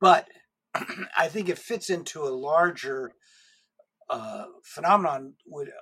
[0.01, 0.29] but
[1.19, 3.13] I think it fits into a larger
[4.11, 5.35] uh, phenomenon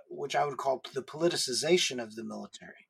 [0.08, 2.88] which I would call the politicization of the military.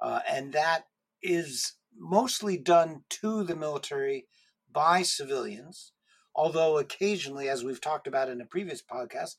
[0.00, 0.86] Uh, and that
[1.22, 4.26] is mostly done to the military
[4.72, 5.92] by civilians,
[6.34, 9.36] although occasionally, as we've talked about in a previous podcast,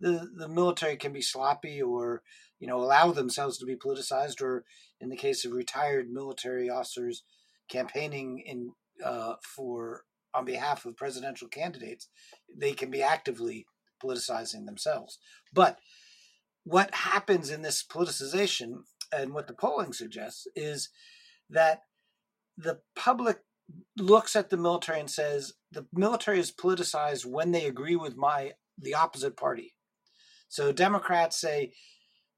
[0.00, 2.22] the, the military can be sloppy or
[2.58, 4.64] you know allow themselves to be politicized, or
[5.00, 7.22] in the case of retired military officers
[7.68, 8.72] campaigning in
[9.04, 12.08] uh, for on behalf of presidential candidates,
[12.54, 13.66] they can be actively
[14.02, 15.18] politicizing themselves.
[15.52, 15.78] But
[16.64, 20.88] what happens in this politicization and what the polling suggests is
[21.50, 21.82] that
[22.56, 23.40] the public
[23.96, 28.52] looks at the military and says the military is politicized when they agree with my
[28.78, 29.74] the opposite party.
[30.48, 31.72] So Democrats say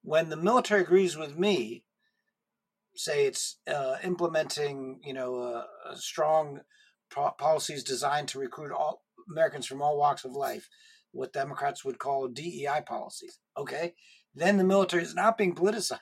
[0.02, 1.83] when the military agrees with me,
[2.96, 6.60] say it's uh, implementing, you know, strong
[7.10, 10.68] po- policies designed to recruit all Americans from all walks of life,
[11.12, 13.38] what Democrats would call DEI policies.
[13.56, 13.94] Okay,
[14.34, 15.98] then the military is not being politicized.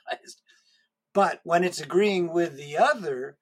[1.14, 3.36] But when it's agreeing with the other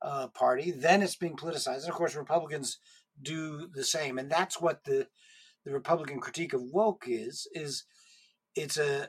[0.00, 1.80] uh, party, then it's being politicized.
[1.80, 2.78] And of course, Republicans
[3.20, 5.06] do the same, and that's what the
[5.64, 7.46] the Republican critique of woke is.
[7.52, 7.84] Is
[8.56, 9.08] it's a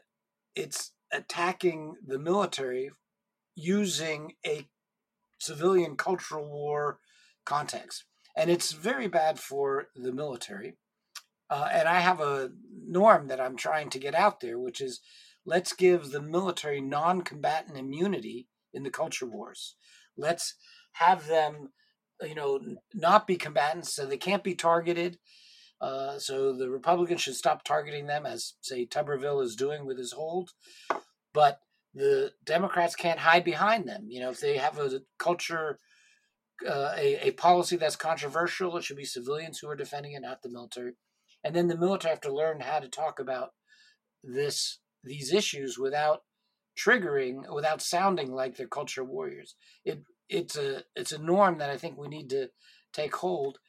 [0.56, 2.92] it's attacking the military
[3.56, 4.68] using a
[5.40, 7.00] civilian cultural war
[7.46, 10.76] context, and it's very bad for the military.
[11.50, 12.52] Uh, and I have a
[12.88, 15.02] norm that I'm trying to get out there, which is
[15.46, 19.76] let's give the military non combatant immunity in the culture wars.
[20.18, 20.56] Let's
[20.94, 21.70] have them,
[22.22, 22.60] you know,
[22.94, 25.20] not be combatants so they can't be targeted.
[25.82, 30.14] Uh, so the Republicans should stop targeting them, as, say, Tuberville is doing with his
[30.14, 30.52] hold.
[31.34, 31.60] But
[31.94, 34.06] the Democrats can't hide behind them.
[34.08, 35.80] You know, if they have a culture,
[36.68, 40.42] uh, a, a policy that's controversial, it should be civilians who are defending it, not
[40.42, 40.94] the military.
[41.44, 43.52] And then the military have to learn how to talk about
[44.24, 46.24] this these issues without
[46.78, 49.56] triggering, without sounding like they're culture warriors.
[49.84, 52.50] It it's a it's a norm that I think we need to
[52.94, 53.60] take hold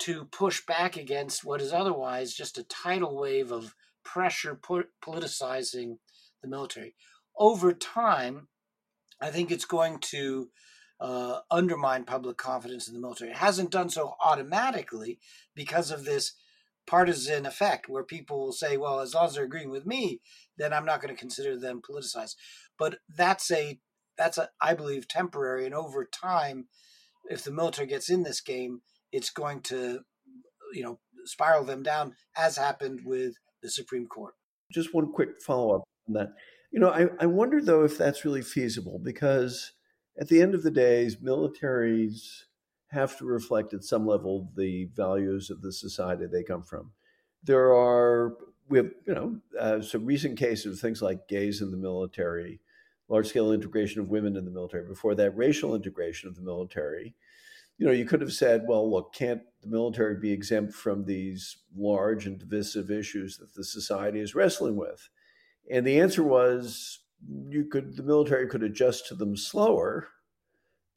[0.00, 4.58] to push back against what is otherwise just a tidal wave of pressure
[5.02, 5.98] politicizing
[6.42, 6.94] the military.
[7.38, 8.48] Over time,
[9.20, 10.48] I think it's going to
[11.00, 13.30] uh, undermine public confidence in the military.
[13.30, 15.18] It hasn't done so automatically
[15.54, 16.34] because of this
[16.86, 20.20] partisan effect where people will say, well, as long as they're agreeing with me,
[20.56, 22.34] then I'm not going to consider them politicized.
[22.78, 23.78] But that's a
[24.16, 26.66] that's a I believe temporary and over time,
[27.30, 28.80] if the military gets in this game,
[29.12, 30.00] it's going to
[30.72, 34.34] you know spiral them down as happened with the Supreme Court.
[34.72, 36.28] Just one quick follow up on that.
[36.70, 39.72] You know, I, I wonder though if that's really feasible because
[40.18, 42.44] at the end of the day, militaries
[42.88, 46.92] have to reflect at some level the values of the society they come from.
[47.42, 48.36] There are
[48.68, 52.60] we have you know uh, some recent cases of things like gays in the military,
[53.08, 54.86] large scale integration of women in the military.
[54.86, 57.14] Before that, racial integration of the military.
[57.78, 61.58] You know, you could have said, well, look, can't the military be exempt from these
[61.76, 65.08] large and divisive issues that the society is wrestling with?
[65.70, 67.00] And the answer was,
[67.48, 70.08] you could the military could adjust to them slower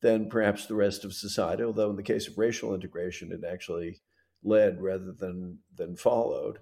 [0.02, 1.64] than perhaps the rest of society.
[1.64, 4.02] Although in the case of racial integration, it actually
[4.44, 6.60] led rather than than followed.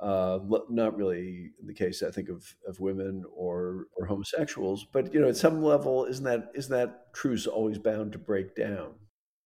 [0.00, 5.14] Uh, not really in the case, I think, of, of women or or homosexuals, but
[5.14, 8.94] you know, at some level, isn't that isn't that truce always bound to break down?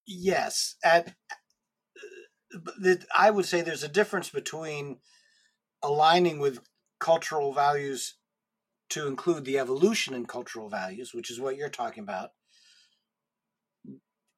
[0.07, 1.15] Yes, at
[2.55, 4.99] uh, I would say there's a difference between
[5.83, 6.61] aligning with
[6.99, 8.17] cultural values
[8.91, 12.31] to include the evolution in cultural values, which is what you're talking about,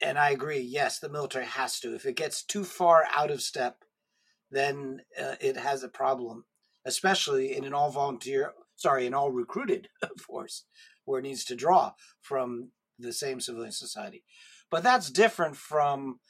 [0.00, 0.60] and I agree.
[0.60, 1.94] Yes, the military has to.
[1.94, 3.84] If it gets too far out of step,
[4.50, 6.44] then uh, it has a problem,
[6.86, 10.64] especially in an all volunteer, sorry, an all recruited force,
[11.04, 14.24] where it needs to draw from the same civilian society.
[14.70, 16.20] But that's different from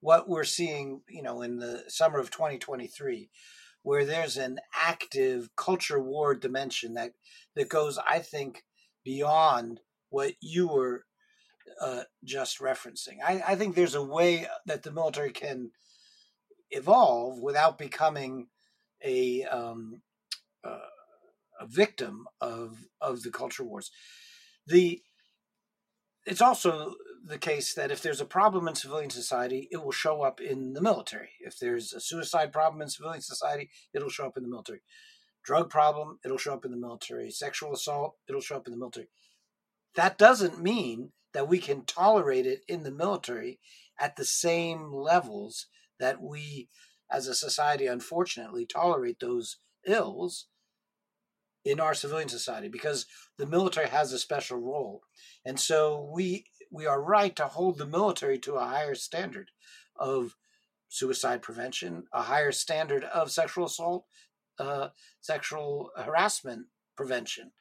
[0.00, 3.30] what we're seeing, you know, in the summer of 2023,
[3.82, 7.12] where there's an active culture war dimension that
[7.56, 8.64] that goes, I think,
[9.04, 11.04] beyond what you were
[11.80, 13.18] uh, just referencing.
[13.24, 15.70] I, I think there's a way that the military can
[16.70, 18.48] evolve without becoming
[19.02, 20.02] a um,
[20.64, 20.78] uh,
[21.60, 23.90] a victim of of the culture wars.
[24.66, 25.02] The
[26.26, 30.22] it's also the case that if there's a problem in civilian society, it will show
[30.22, 31.30] up in the military.
[31.40, 34.80] If there's a suicide problem in civilian society, it'll show up in the military.
[35.44, 37.30] Drug problem, it'll show up in the military.
[37.30, 39.08] Sexual assault, it'll show up in the military.
[39.94, 43.60] That doesn't mean that we can tolerate it in the military
[43.98, 45.66] at the same levels
[45.98, 46.68] that we
[47.10, 50.46] as a society unfortunately tolerate those ills
[51.64, 53.06] in our civilian society because
[53.36, 55.02] the military has a special role
[55.44, 59.50] and so we we are right to hold the military to a higher standard
[59.96, 60.36] of
[60.88, 64.04] suicide prevention a higher standard of sexual assault
[64.58, 64.88] uh,
[65.20, 66.66] sexual harassment
[66.96, 67.52] prevention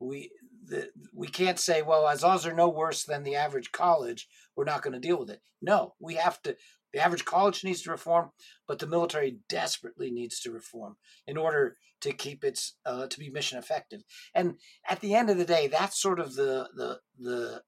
[0.00, 0.30] we
[0.66, 4.64] the, we can't say, well, as long they're no worse than the average college, we're
[4.64, 5.40] not going to deal with it.
[5.60, 6.56] No, we have to.
[6.92, 8.30] The average college needs to reform,
[8.68, 10.96] but the military desperately needs to reform
[11.26, 14.02] in order to keep its uh, to be mission effective.
[14.32, 14.54] And
[14.88, 17.62] at the end of the day, that's sort of the the the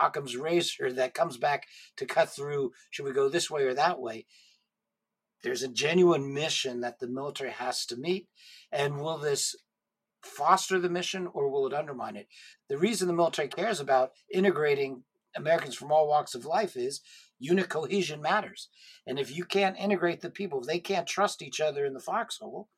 [0.00, 1.66] Occam's razor that comes back
[1.96, 2.72] to cut through.
[2.90, 4.26] Should we go this way or that way?
[5.42, 8.26] there's a genuine mission that the military has to meet,
[8.72, 9.56] and will this
[10.22, 12.26] foster the mission or will it undermine it?
[12.68, 15.04] The reason the military cares about integrating
[15.36, 17.00] Americans from all walks of life is
[17.38, 18.68] unit cohesion matters.
[19.06, 22.00] And if you can't integrate the people, if they can't trust each other in the
[22.00, 22.68] foxhole,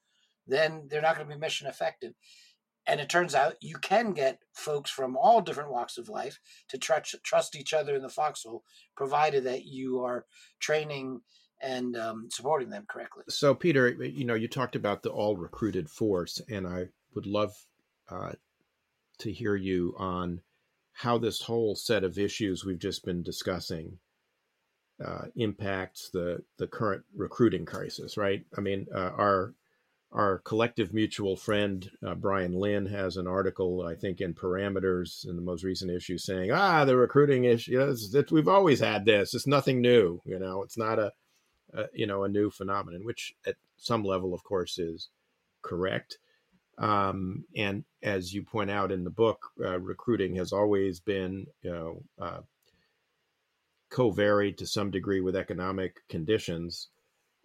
[0.47, 2.13] then they're not going to be mission effective.
[2.87, 6.78] And it turns out you can get folks from all different walks of life to
[6.78, 8.64] trust, trust each other in the foxhole,
[8.97, 10.24] provided that you are
[10.59, 11.20] training
[11.61, 13.24] and um, supporting them correctly.
[13.28, 17.55] So, Peter, you know, you talked about the all recruited force, and I would love
[18.09, 18.33] uh,
[19.18, 20.41] to hear you on
[20.93, 23.99] how this whole set of issues we've just been discussing
[25.05, 28.16] uh, impacts the the current recruiting crisis.
[28.16, 28.45] Right?
[28.57, 29.55] I mean, uh, our
[30.13, 35.37] our collective mutual friend uh, Brian Linn has an article, I think, in Parameters in
[35.37, 37.81] the most recent issue, saying, "Ah, the recruiting issue.
[37.81, 39.35] It's, it's, we've always had this.
[39.35, 40.21] It's nothing new.
[40.25, 41.13] You know, it's not a,
[41.73, 45.09] a, you know a new phenomenon." Which, at some level, of course, is
[45.63, 46.19] correct.
[46.79, 51.71] Um, and as you point out in the book, uh, recruiting has always been, you
[51.71, 52.41] know, uh,
[53.91, 56.89] co-varied to some degree with economic conditions,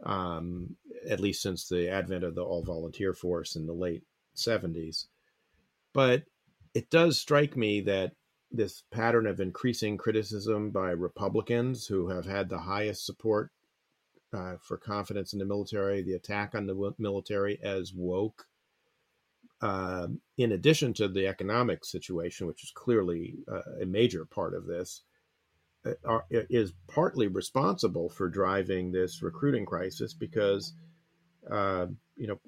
[0.06, 0.76] um,
[1.10, 4.03] at least since the advent of the all-volunteer force in the late
[4.36, 5.06] 70s.
[5.93, 6.24] But
[6.74, 8.14] it does strike me that
[8.51, 13.51] this pattern of increasing criticism by Republicans who have had the highest support
[14.34, 18.45] uh, for confidence in the military, the attack on the military as woke,
[19.62, 24.66] uh, in addition to the economic situation, which is clearly uh, a major part of
[24.66, 25.01] this,
[26.05, 30.73] are, is partly responsible for driving this recruiting crisis because,
[31.51, 32.39] uh, you know,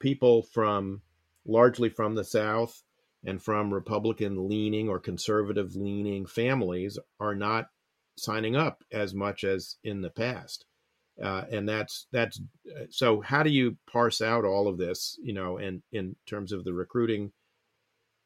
[0.00, 1.02] people from
[1.44, 2.82] largely from the South
[3.24, 7.66] and from Republican leaning or conservative leaning families are not
[8.16, 10.64] signing up as much as in the past.
[11.22, 12.40] Uh, and that's that's
[12.74, 16.52] uh, so how do you parse out all of this you know and in terms
[16.52, 17.30] of the recruiting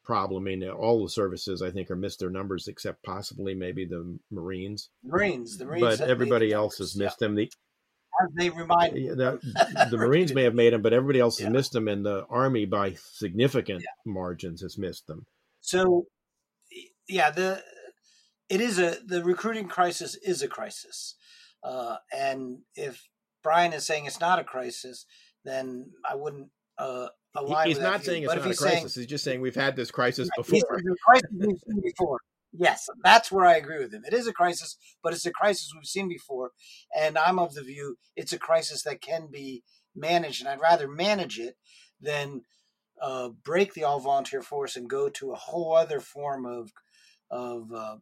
[0.07, 3.85] problem i mean all the services i think are missed their numbers except possibly maybe
[3.85, 7.27] the marines marines the marines but everybody else has missed yeah.
[7.27, 7.51] them the
[8.23, 11.45] as they remind the, the marines may have made them but everybody else yeah.
[11.45, 14.11] has missed them and the army by significant yeah.
[14.11, 15.25] margins has missed them
[15.61, 16.07] so
[17.07, 17.61] yeah the
[18.49, 21.15] it is a the recruiting crisis is a crisis
[21.63, 23.07] uh, and if
[23.43, 25.05] Brian is saying it's not a crisis,
[25.43, 27.07] then I wouldn't uh,
[27.65, 28.59] He's not saying it's not a crisis.
[28.59, 30.81] Saying, he's just saying we've had this crisis right, before.
[31.05, 32.19] crisis we've seen before.
[32.53, 34.03] Yes, that's where I agree with him.
[34.05, 36.51] It is a crisis, but it's a crisis we've seen before,
[36.97, 39.63] and I'm of the view it's a crisis that can be
[39.95, 41.57] managed, and I'd rather manage it
[42.01, 42.41] than
[43.01, 46.71] uh, break the all volunteer force and go to a whole other form of
[47.29, 47.97] of uh,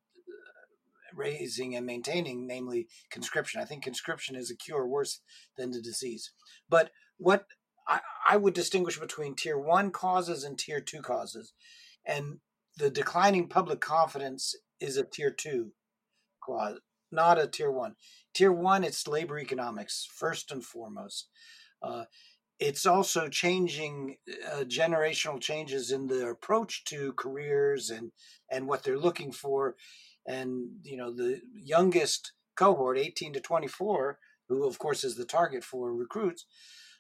[1.16, 3.62] raising and maintaining, namely conscription.
[3.62, 5.22] I think conscription is a cure worse
[5.58, 6.32] than the disease.
[6.70, 7.46] But what
[7.88, 11.54] I, I would distinguish between tier one causes and tier two causes.
[12.06, 12.40] And
[12.78, 15.72] the declining public confidence is a tier two
[16.44, 16.80] cause,
[17.12, 17.96] not a tier one.
[18.34, 21.30] Tier one, it's labor economics, first and foremost.
[21.82, 22.06] Uh,
[22.60, 24.16] it's also changing
[24.52, 28.12] uh, generational changes in the approach to careers and
[28.50, 29.76] and what they're looking for
[30.26, 34.18] and you know the youngest cohort 18 to 24
[34.48, 36.46] who of course is the target for recruits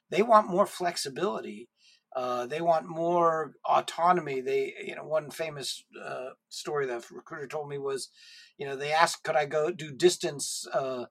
[0.09, 1.69] they want more flexibility
[2.15, 4.39] uh, they want more autonomy.
[4.39, 8.09] They you know one famous uh, story that recruiter told me was
[8.57, 11.05] you know they asked could i go do distance uh,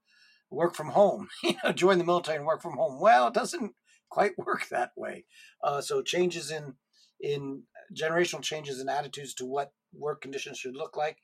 [0.51, 1.29] work from home?
[1.43, 3.01] You know join the military and work from home.
[3.01, 3.73] Well it doesn't
[4.09, 5.27] quite work that way.
[5.63, 6.75] Uh, so changes in
[7.21, 7.65] in
[7.95, 11.19] generational changes in attitudes to what work conditions should look like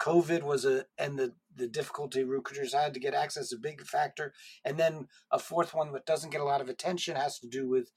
[0.00, 4.32] COVID was a and the the difficulty recruiters had to get access a big factor,
[4.64, 7.68] and then a fourth one that doesn't get a lot of attention has to do
[7.68, 7.90] with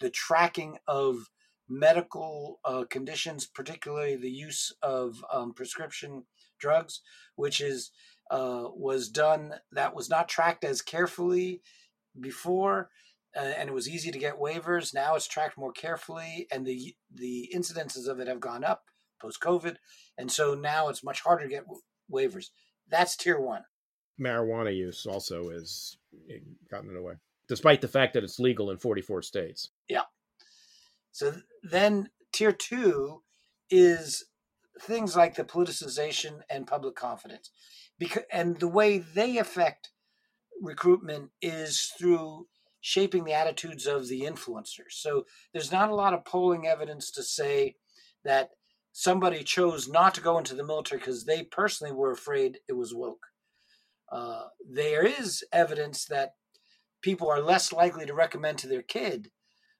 [0.00, 1.30] the tracking of
[1.68, 6.24] medical uh, conditions, particularly the use of um, prescription
[6.58, 7.00] drugs,
[7.36, 7.90] which is
[8.30, 11.62] uh, was done that was not tracked as carefully
[12.20, 12.90] before.
[13.36, 14.94] Uh, and it was easy to get waivers.
[14.94, 18.84] Now it's tracked more carefully, and the the incidences of it have gone up
[19.24, 19.76] post COVID.
[20.18, 21.64] And so now it's much harder to get
[22.12, 22.46] waivers.
[22.88, 23.62] That's tier one.
[24.20, 25.96] Marijuana use also has
[26.30, 26.38] eh,
[26.70, 27.14] gotten in the way,
[27.48, 29.70] despite the fact that it's legal in 44 states.
[29.88, 30.02] Yeah.
[31.10, 33.22] So then tier two
[33.70, 34.24] is
[34.80, 37.50] things like the politicization and public confidence.
[37.98, 39.90] Because, and the way they affect
[40.60, 42.46] recruitment is through
[42.80, 44.92] shaping the attitudes of the influencers.
[44.92, 47.76] So there's not a lot of polling evidence to say
[48.24, 48.50] that
[48.96, 52.94] somebody chose not to go into the military because they personally were afraid it was
[52.94, 53.26] woke.
[54.10, 56.34] Uh, there is evidence that
[57.02, 59.32] people are less likely to recommend to their kid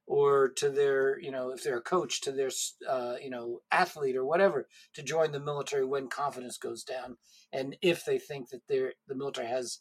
[0.06, 2.50] or to their you know if they're a coach to their
[2.88, 7.16] uh, you know athlete or whatever to join the military when confidence goes down
[7.52, 9.78] and if they think that the military has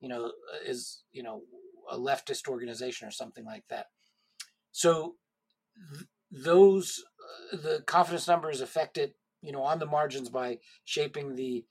[0.00, 0.30] you know
[0.64, 1.42] is you know
[1.90, 3.86] a leftist organization or something like that
[4.70, 5.16] so
[6.30, 7.02] those
[7.52, 9.12] uh, the confidence number is affected
[9.42, 11.64] you know on the margins by shaping the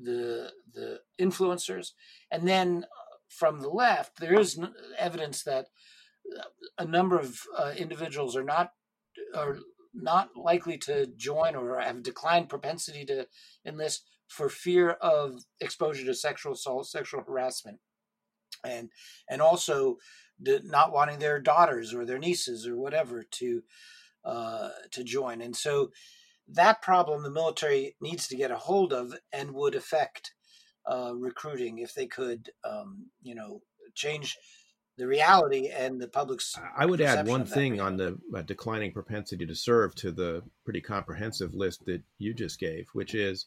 [0.00, 1.92] the the influencers.
[2.30, 4.60] And then uh, from the left there is
[4.98, 5.66] evidence that
[6.78, 8.70] a number of uh, individuals are not
[9.34, 9.58] are
[9.92, 13.26] not likely to join or have declined propensity to
[13.64, 17.78] enlist for fear of exposure to sexual assault, sexual harassment,
[18.64, 18.90] and
[19.28, 19.98] and also
[20.40, 23.62] not wanting their daughters or their nieces or whatever to
[24.24, 25.40] uh, to join.
[25.40, 25.90] And so
[26.48, 30.32] that problem the military needs to get a hold of and would affect
[30.90, 33.60] uh, recruiting if they could, um, you know,
[33.94, 34.36] change
[34.96, 36.56] the reality and the public's.
[36.76, 40.80] I would add one thing on the uh, declining propensity to serve to the pretty
[40.80, 43.46] comprehensive list that you just gave, which is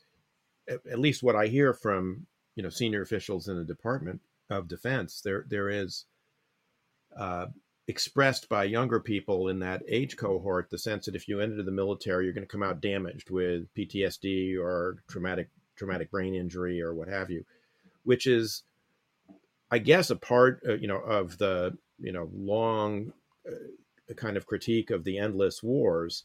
[0.69, 2.25] at, at least what I hear from
[2.55, 5.21] you know senior officials in the Department of Defense.
[5.23, 6.05] There there is
[7.17, 7.47] uh,
[7.87, 11.71] expressed by younger people in that age cohort the sense that if you enter the
[11.71, 16.93] military, you're going to come out damaged with PTSD or traumatic traumatic brain injury or
[16.93, 17.45] what have you,
[18.03, 18.63] which is
[19.69, 23.13] I guess a part, uh, you know, of the you know long
[23.47, 26.23] uh, kind of critique of the endless wars,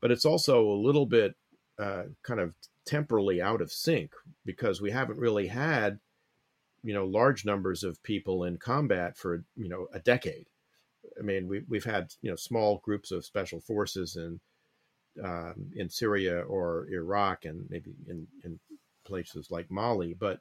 [0.00, 1.34] but it's also a little bit
[1.78, 4.12] uh, kind of temporally out of sync
[4.44, 5.98] because we haven't really had
[6.82, 10.46] you know large numbers of people in combat for you know a decade.
[11.18, 14.40] I mean, we, we've had you know small groups of special forces in
[15.24, 18.60] um, in Syria or Iraq and maybe in, in
[19.04, 20.40] places like Mali, but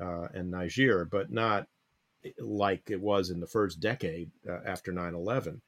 [0.00, 1.66] uh, and Niger, but not
[2.38, 5.60] like it was in the first decade uh, after 9-11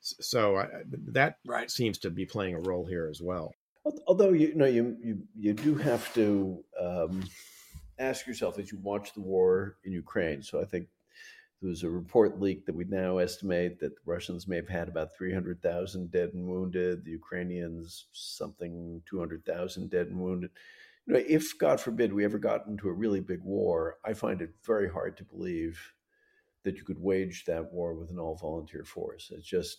[0.00, 0.66] so I,
[1.08, 1.70] that right.
[1.70, 3.52] seems to be playing a role here as well
[4.06, 7.22] although you know you you, you do have to um,
[8.00, 10.86] ask yourself as you watch the war in ukraine so i think
[11.60, 14.88] there was a report leaked that we now estimate that the russians may have had
[14.88, 20.50] about 300000 dead and wounded the ukrainians something 200000 dead and wounded
[21.06, 24.40] you know, if God forbid we ever got into a really big war, I find
[24.40, 25.80] it very hard to believe
[26.62, 29.32] that you could wage that war with an all volunteer force.
[29.34, 29.78] It's just,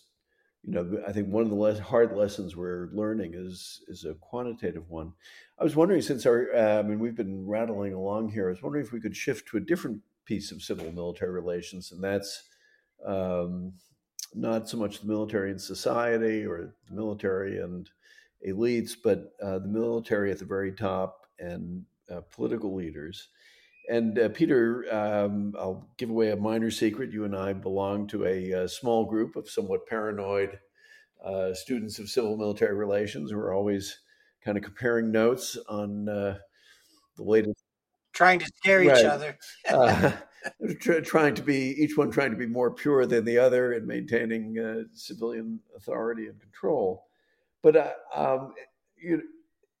[0.64, 4.88] you know, I think one of the hard lessons we're learning is is a quantitative
[4.88, 5.12] one.
[5.58, 8.46] I was wondering, since our, uh, I mean, we've been rattling along here.
[8.46, 11.90] I was wondering if we could shift to a different piece of civil military relations,
[11.90, 12.44] and that's
[13.04, 13.72] um,
[14.34, 17.90] not so much the military and society or the military and
[18.48, 23.28] elites, but uh, the military at the very top and uh, political leaders.
[23.92, 27.12] And uh, Peter, um, I'll give away a minor secret.
[27.12, 30.58] You and I belong to a, a uh, small group of somewhat paranoid
[31.22, 33.34] uh, students of civil military relations.
[33.34, 33.98] We're always
[34.42, 36.38] kind of comparing notes on uh,
[37.18, 37.62] the latest.
[38.14, 38.98] Trying to scare right.
[38.98, 39.36] each other.
[41.04, 44.86] trying to be each one trying to be more pure than the other and maintaining
[44.94, 47.04] civilian authority and control.
[47.60, 48.54] But uh, um,
[48.96, 49.22] you,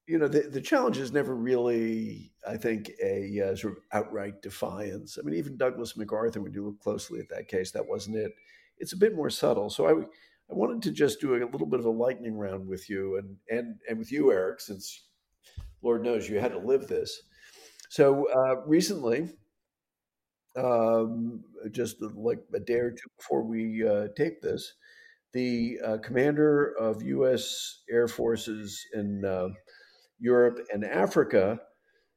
[0.06, 4.42] you know, the, the challenge is never really, I think, a uh, sort of outright
[4.42, 5.16] defiance.
[5.18, 8.32] I mean, even Douglas MacArthur, when you look closely at that case, that wasn't it.
[8.78, 9.70] It's a bit more subtle.
[9.70, 12.90] So I, I wanted to just do a, little bit of a lightning round with
[12.90, 15.04] you and, and, and with you, Eric, since
[15.82, 17.22] Lord knows you had to live this.
[17.88, 19.30] So uh, recently,
[20.56, 24.74] um, just like a day or two before we uh, tape this,
[25.32, 27.82] the uh, commander of U.S.
[27.90, 29.48] Air Forces in uh,
[30.22, 31.60] Europe and Africa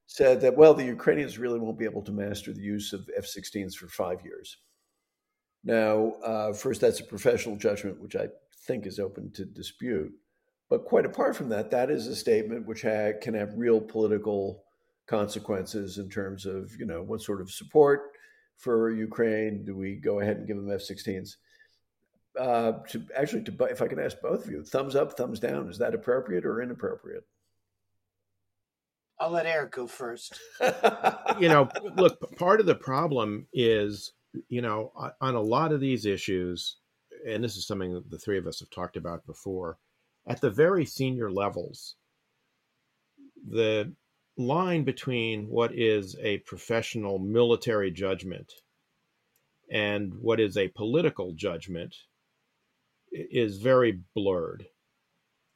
[0.08, 3.26] said that, well, the Ukrainians really won't be able to master the use of F
[3.26, 4.58] 16s for five years.
[5.64, 8.28] Now, uh, first, that's a professional judgment, which I
[8.68, 10.14] think is open to dispute.
[10.70, 14.64] But quite apart from that, that is a statement which ha- can have real political
[15.08, 18.12] consequences in terms of, you know, what sort of support
[18.58, 21.38] for Ukraine do we go ahead and give them F 16s?
[22.40, 25.70] uh, to actually to if I can ask both of you, thumbs up, thumbs down.
[25.70, 27.26] Is that appropriate or inappropriate?
[29.20, 30.40] I'll let Eric go first.
[31.40, 34.12] you know, look, part of the problem is,
[34.50, 34.92] you know,
[35.22, 36.78] on a lot of these issues,
[37.28, 39.78] and this is something that the three of us have talked about before,
[40.28, 41.96] at the very senior levels,
[43.48, 43.94] the
[44.38, 48.52] line between what is a professional military judgment
[49.72, 51.96] and what is a political judgment
[53.12, 54.66] is very blurred.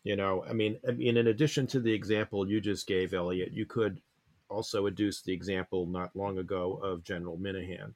[0.04, 3.52] You know, I mean, I mean, in addition to the example you just gave, Eliot,
[3.54, 4.02] you could
[4.50, 7.94] also adduce the example not long ago of General Minihan,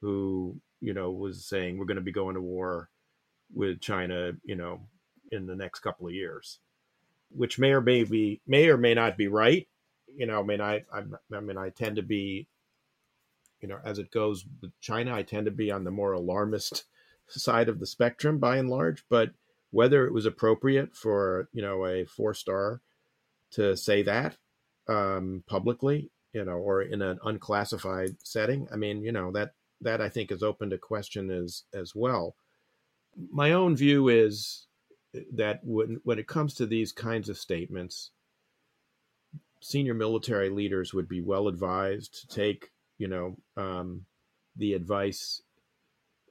[0.00, 2.90] who you know, was saying we're going to be going to war
[3.54, 4.80] with China, you know,
[5.30, 6.58] in the next couple of years,
[7.30, 9.68] which may or may be may or may not be right.
[10.14, 12.48] You know, I mean, I I'm, I mean, I tend to be,
[13.60, 16.84] you know, as it goes with China, I tend to be on the more alarmist
[17.28, 19.04] side of the spectrum by and large.
[19.08, 19.30] But
[19.72, 22.80] whether it was appropriate for you know a four star
[23.50, 24.36] to say that
[24.88, 30.00] um, publicly, you know, or in an unclassified setting, I mean, you know that that
[30.00, 32.36] I think is open to question as as well.
[33.30, 34.66] My own view is
[35.34, 38.10] that when when it comes to these kinds of statements,
[39.60, 44.04] senior military leaders would be well advised to take you know um,
[44.56, 45.42] the advice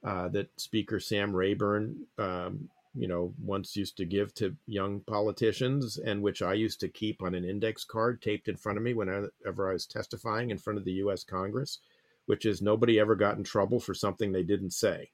[0.04, 5.98] uh, that Speaker Sam Rayburn um, you know once used to give to young politicians
[5.98, 8.94] and which I used to keep on an index card taped in front of me
[8.94, 11.80] whenever I was testifying in front of the US Congress
[12.26, 15.12] which is nobody ever got in trouble for something they didn't say.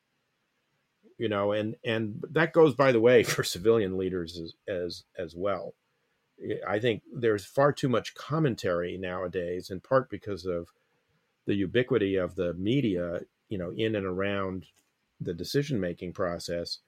[1.18, 5.36] You know and and that goes by the way for civilian leaders as as, as
[5.36, 5.74] well.
[6.68, 10.70] I think there's far too much commentary nowadays in part because of
[11.46, 14.66] the ubiquity of the media you know in and around
[15.22, 16.80] the decision making process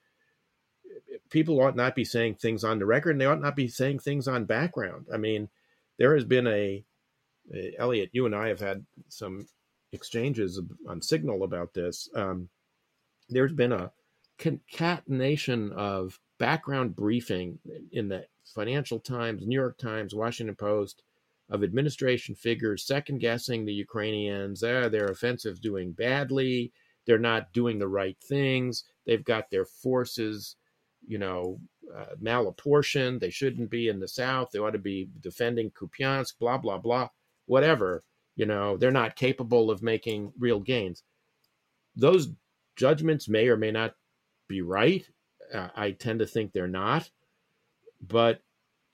[1.29, 3.99] people ought not be saying things on the record and they ought not be saying
[3.99, 5.49] things on background i mean
[5.97, 6.83] there has been a
[7.77, 9.47] Eliot, you and I have had some
[9.91, 12.49] exchanges on Signal about this, um,
[13.29, 13.91] there's been a
[14.37, 17.59] concatenation of background briefing
[17.91, 21.03] in the Financial Times, New York Times, Washington Post
[21.49, 24.63] of administration figures second guessing the Ukrainians.
[24.63, 26.71] Ah, their offensive doing badly.
[27.05, 28.83] They're not doing the right things.
[29.05, 30.55] They've got their forces,
[31.09, 31.59] you know,
[31.93, 33.19] uh, malapportioned.
[33.19, 34.51] They shouldn't be in the South.
[34.51, 37.09] They ought to be defending Kupiansk, blah, blah, blah,
[37.47, 38.03] whatever
[38.39, 41.03] you know they're not capable of making real gains
[41.95, 42.29] those
[42.77, 43.95] judgments may or may not
[44.47, 45.05] be right
[45.53, 47.09] uh, i tend to think they're not
[48.07, 48.41] but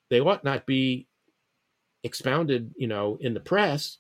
[0.09, 1.07] they ought not be
[2.03, 3.99] expounded you know in the press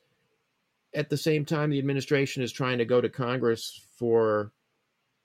[0.95, 4.51] at the same time the administration is trying to go to congress for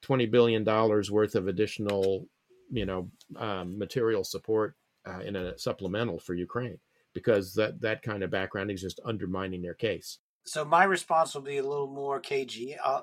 [0.03, 2.26] 20 billion dollars worth of additional
[2.71, 4.75] you know um, material support
[5.07, 6.79] uh, in a supplemental for ukraine
[7.14, 10.18] because that that kind of background is just undermining their case.
[10.47, 12.77] So my response will be a little more cagey.
[12.83, 13.03] Uh,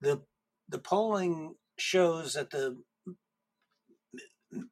[0.00, 0.22] the
[0.68, 2.76] the polling shows that the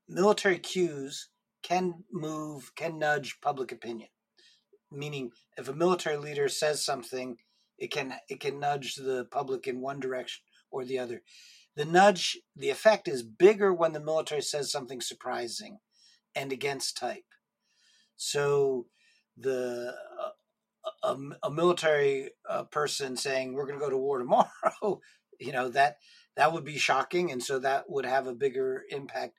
[0.08, 1.28] military cues
[1.62, 4.08] can move, can nudge public opinion.
[4.92, 7.36] Meaning, if a military leader says something,
[7.78, 10.42] it can it can nudge the public in one direction
[10.76, 11.22] or the other.
[11.74, 15.78] The nudge, the effect is bigger when the military says something surprising
[16.34, 17.24] and against type.
[18.16, 18.86] So
[19.36, 19.94] the
[21.02, 25.00] a, a, military uh, person saying we're going to go to war tomorrow,
[25.38, 25.96] you know that
[26.36, 29.38] that would be shocking, and so that would have a bigger impact.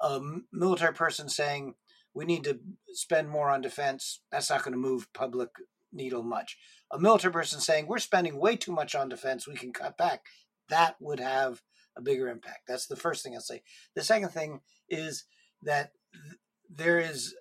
[0.00, 0.20] A
[0.52, 1.74] military person saying
[2.14, 2.58] we need to
[2.92, 5.50] spend more on defense, that's not going to move public
[5.92, 6.56] needle much.
[6.90, 10.24] A military person saying we're spending way too much on defense, we can cut back,
[10.68, 11.62] that would have
[11.96, 12.60] a bigger impact.
[12.68, 13.62] That's the first thing I'll say.
[13.94, 15.24] The second thing is
[15.62, 17.34] that th- there is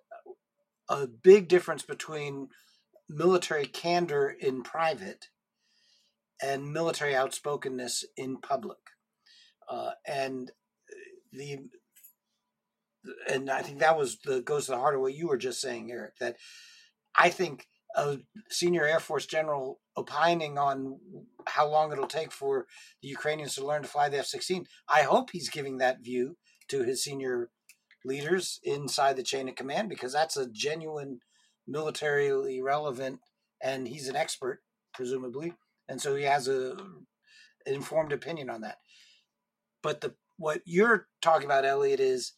[0.90, 2.50] a big difference between
[3.10, 5.30] military candor in private
[6.42, 8.78] and military outspokenness in public.
[9.70, 10.52] Uh, and
[11.32, 11.60] the
[13.30, 15.62] and I think that was the goes to the heart of what you were just
[15.62, 16.18] saying, Eric.
[16.20, 16.38] That
[17.16, 18.18] I think a
[18.50, 21.00] senior Air Force general opining on
[21.48, 22.66] how long it'll take for
[23.02, 24.66] the Ukrainians to learn to fly the F 16.
[24.90, 26.38] I hope he's giving that view
[26.70, 27.50] to his senior
[28.04, 31.20] leaders inside the chain of command because that's a genuine
[31.68, 33.20] militarily relevant
[33.62, 34.62] and he's an expert
[34.94, 35.54] presumably
[35.90, 36.78] and so he has a
[37.66, 38.78] an informed opinion on that
[39.82, 42.34] but the what you're talking about eliot is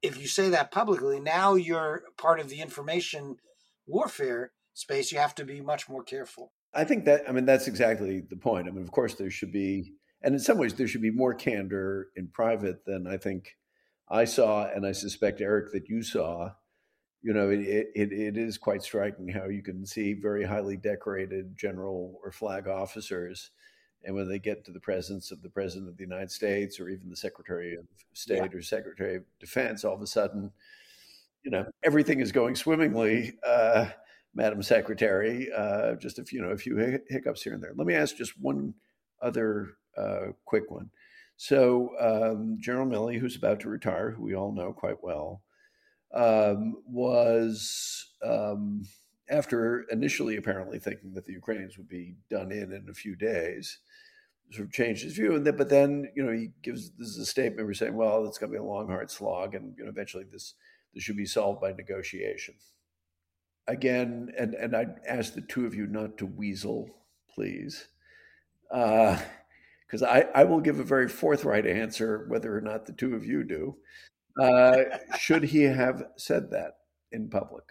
[0.00, 3.36] if you say that publicly now you're part of the information
[3.86, 6.52] warfare space you have to be much more careful.
[6.74, 8.68] I think that i mean that's exactly the point.
[8.68, 11.34] I mean of course there should be and in some ways there should be more
[11.34, 13.56] candor in private than i think
[14.08, 16.50] I saw, and I suspect Eric that you saw,
[17.22, 21.56] you know, it, it, it is quite striking how you can see very highly decorated
[21.56, 23.50] general or flag officers,
[24.04, 26.90] and when they get to the presence of the president of the United States or
[26.90, 28.58] even the Secretary of State yeah.
[28.58, 30.52] or Secretary of Defense, all of a sudden,
[31.42, 33.86] you know, everything is going swimmingly, uh,
[34.34, 35.48] Madam Secretary.
[35.56, 36.76] Uh, just a few, you know, a few
[37.08, 37.72] hiccups here and there.
[37.76, 38.74] Let me ask just one
[39.22, 40.90] other uh, quick one.
[41.36, 45.42] So um, General Milley, who's about to retire, who we all know quite well,
[46.14, 48.84] um, was um,
[49.28, 53.78] after initially apparently thinking that the Ukrainians would be done in in a few days,
[54.52, 55.34] sort of changed his view.
[55.34, 58.24] And then, but then, you know, he gives this is a statement we're saying, well,
[58.26, 60.54] it's going to be a long, hard slog, and you know, eventually this
[60.94, 62.54] this should be solved by negotiation.
[63.66, 66.90] Again, and and I ask the two of you not to weasel,
[67.34, 67.88] please,
[68.68, 73.14] because uh, I I will give a very forthright answer whether or not the two
[73.14, 73.76] of you do.
[74.40, 76.78] Uh, should he have said that
[77.12, 77.64] in public,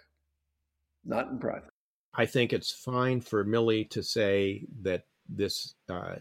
[1.05, 1.69] not in private?
[2.15, 6.15] I think it's fine for Milley to say that this uh,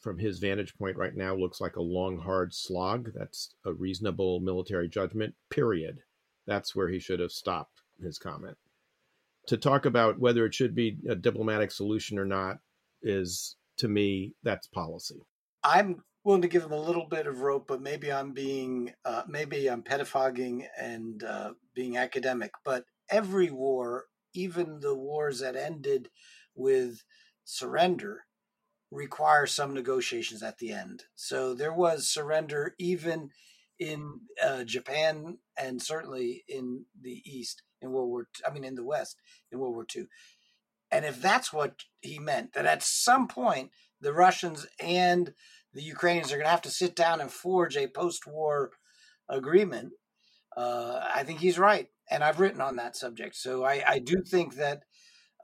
[0.00, 3.10] from his vantage point right now looks like a long, hard slog.
[3.14, 5.98] That's a reasonable military judgment, period.
[6.46, 8.56] That's where he should have stopped his comment.
[9.48, 12.58] To talk about whether it should be a diplomatic solution or not
[13.02, 15.20] is, to me, that's policy.
[15.62, 19.22] I'm willing to give him a little bit of rope, but maybe I'm being, uh,
[19.28, 22.50] maybe I'm pettifogging and uh, being academic.
[22.64, 26.10] But every war, even the wars that ended
[26.56, 27.04] with
[27.44, 28.24] surrender,
[28.90, 31.04] require some negotiations at the end.
[31.14, 33.30] So there was surrender even
[33.78, 38.26] in uh, Japan and certainly in the East in World War.
[38.46, 39.16] I mean, in the West
[39.50, 40.06] in World War II.
[40.90, 43.70] And if that's what he meant, that at some point
[44.00, 45.32] the Russians and
[45.72, 48.70] the Ukrainians are going to have to sit down and forge a post-war
[49.28, 49.92] agreement,
[50.56, 53.36] uh, I think he's right, and I've written on that subject.
[53.36, 54.84] So I, I do think that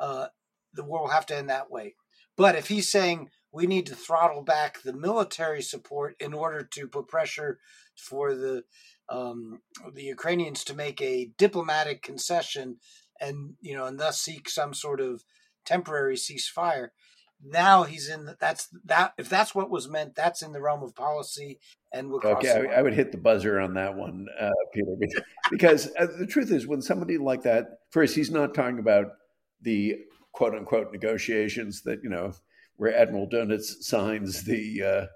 [0.00, 0.26] uh,
[0.72, 1.96] the war will have to end that way.
[2.36, 6.88] But if he's saying we need to throttle back the military support in order to
[6.88, 7.58] put pressure
[7.96, 8.64] for the
[9.08, 9.60] um,
[9.94, 12.76] the Ukrainians to make a diplomatic concession
[13.20, 15.24] and you know and thus seek some sort of
[15.64, 16.88] temporary ceasefire.
[17.44, 20.82] Now he's in the, that's that if that's what was meant, that's in the realm
[20.82, 21.58] of policy
[21.92, 22.68] and we'll okay.
[22.70, 24.96] I, I, would hit the buzzer on that one, uh, Peter,
[25.50, 29.08] because uh, the truth is, when somebody like that, first, he's not talking about
[29.60, 29.96] the
[30.32, 32.32] quote unquote negotiations that you know
[32.76, 35.06] where Admiral Dönitz signs the uh,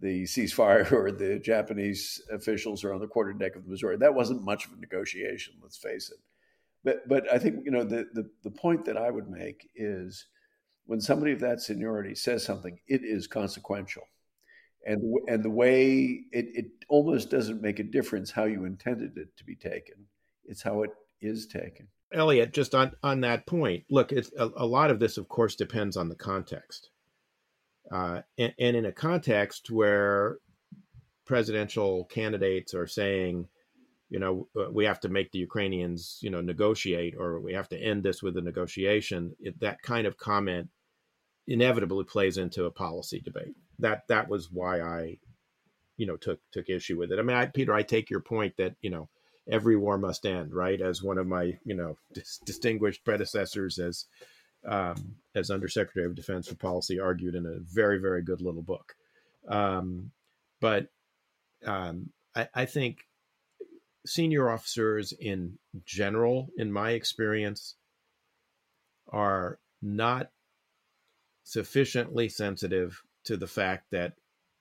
[0.00, 3.96] the ceasefire or the Japanese officials are on the quarterdeck of the Missouri.
[3.96, 6.18] That wasn't much of a negotiation, let's face it.
[6.84, 10.26] But but I think you know the the, the point that I would make is
[10.86, 14.04] when somebody of that seniority says something, it is consequential.
[14.86, 19.36] And, and the way it, it almost doesn't make a difference how you intended it
[19.36, 20.06] to be taken.
[20.46, 20.90] It's how it
[21.20, 21.88] is taken.
[22.14, 25.56] Eliot, just on, on that point, look, it's a, a lot of this, of course,
[25.56, 26.88] depends on the context.
[27.90, 30.36] Uh, and, and, in a context where
[31.24, 33.48] presidential candidates are saying,
[34.10, 37.68] you know, uh, we have to make the Ukrainians, you know, negotiate, or we have
[37.70, 39.34] to end this with a negotiation.
[39.40, 40.68] It, that kind of comment
[41.46, 43.54] inevitably plays into a policy debate.
[43.78, 45.18] That that was why I,
[45.96, 47.18] you know, took took issue with it.
[47.18, 49.08] I mean, I, Peter, I take your point that you know
[49.50, 50.80] every war must end, right?
[50.80, 54.06] As one of my you know dis- distinguished predecessors as
[54.68, 58.94] um, as Undersecretary of Defense for Policy argued in a very, very good little book.
[59.48, 60.10] Um,
[60.60, 60.88] but
[61.64, 62.98] um, I, I, think
[64.04, 67.76] senior officers in general, in my experience,
[69.10, 70.30] are not
[71.44, 74.14] sufficiently sensitive to the fact that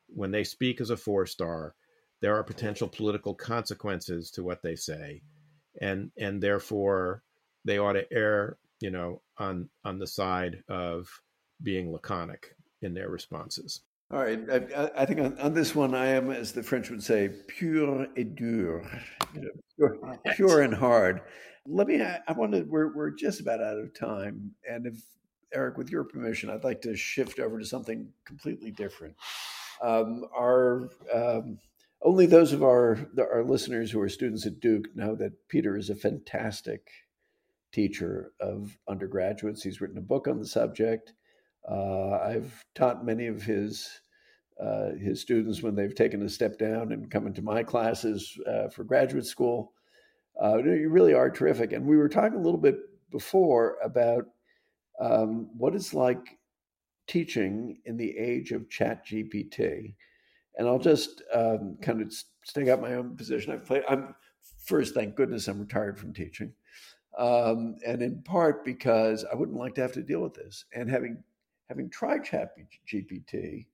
[0.08, 1.76] when they speak as a four star,
[2.22, 5.22] there are potential political consequences to what they say,
[5.82, 7.24] and and therefore
[7.66, 11.08] they ought to err you know, on on the side of
[11.64, 13.82] being laconic in their responses.
[14.10, 17.04] All right, I, I think on, on, this one, I am, as the French would
[17.04, 18.82] say, pur et dur,
[19.34, 21.22] you know, pure, pure, and hard.
[21.66, 22.02] Let me.
[22.02, 22.70] I, I wanted.
[22.70, 24.96] We're we're just about out of time, and if
[25.54, 29.16] Eric, with your permission, I'd like to shift over to something completely different.
[29.82, 31.60] Um, our um,
[32.02, 35.90] only those of our our listeners who are students at Duke know that Peter is
[35.90, 36.88] a fantastic
[37.72, 39.64] teacher of undergraduates.
[39.64, 41.14] He's written a book on the subject.
[41.70, 43.90] Uh, I've taught many of his
[44.62, 48.70] uh, his students when they've taken a step down and come into my classes uh,
[48.70, 49.74] for graduate school.
[50.42, 51.74] Uh, you really are terrific.
[51.74, 52.78] And we were talking a little bit
[53.12, 54.26] before about
[55.00, 56.40] um, what it's like
[57.08, 59.94] teaching in the age of Chat GPT.
[60.58, 62.12] And I'll just um, kind of
[62.44, 63.54] stick out my own position.
[63.54, 63.84] I've played.
[63.88, 64.16] I'm
[64.66, 66.52] first, thank goodness, I'm retired from teaching
[67.18, 70.66] um, and in part because I wouldn't like to have to deal with this.
[70.74, 71.24] And having
[71.68, 72.52] having tried Chat
[72.88, 73.66] GPT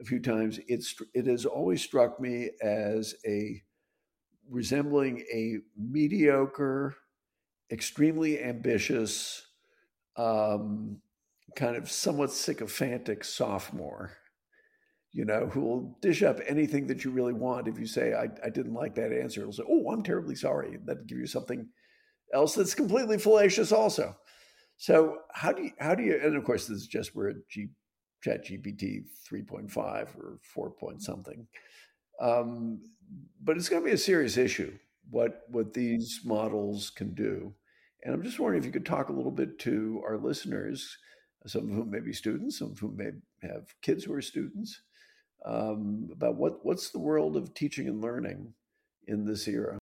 [0.00, 3.62] a few times, it's it has always struck me as a
[4.48, 6.96] resembling a mediocre,
[7.70, 9.46] extremely ambitious,
[10.16, 10.98] um,
[11.54, 14.12] kind of somewhat sycophantic sophomore.
[15.12, 17.68] You know, who will dish up anything that you really want.
[17.68, 20.78] If you say, I, I didn't like that answer, it'll say, Oh, I'm terribly sorry.
[20.84, 21.66] That'll give you something
[22.32, 24.16] else that's completely fallacious also.
[24.76, 27.68] So how do you how do you and of course this is just where G,
[28.24, 29.76] ChatGPT 3.5
[30.18, 31.46] or 4 point something.
[32.20, 32.80] Um,
[33.42, 34.72] but it's going to be a serious issue
[35.10, 37.54] what what these models can do.
[38.02, 40.96] And I'm just wondering if you could talk a little bit to our listeners,
[41.46, 43.10] some of whom may be students, some of whom may
[43.42, 44.80] have kids who are students,
[45.44, 48.54] um, about what what's the world of teaching and learning
[49.06, 49.78] in this era.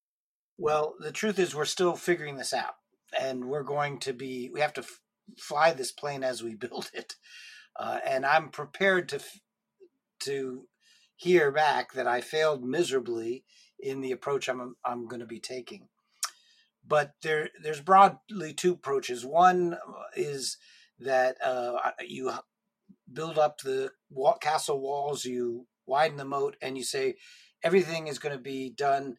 [0.57, 2.75] Well, the truth is, we're still figuring this out,
[3.19, 4.49] and we're going to be.
[4.53, 5.01] We have to f-
[5.37, 7.15] fly this plane as we build it,
[7.77, 9.39] uh, and I'm prepared to f-
[10.21, 10.67] to
[11.15, 13.43] hear back that I failed miserably
[13.79, 15.89] in the approach I'm I'm going to be taking.
[16.87, 19.25] But there there's broadly two approaches.
[19.25, 19.77] One
[20.15, 20.57] is
[20.99, 22.31] that uh, you
[23.11, 27.15] build up the wall, castle walls, you widen the moat, and you say
[27.61, 29.17] everything is going to be done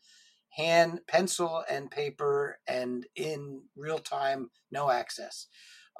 [0.57, 5.49] hand, pencil, and paper, and in real time, no access.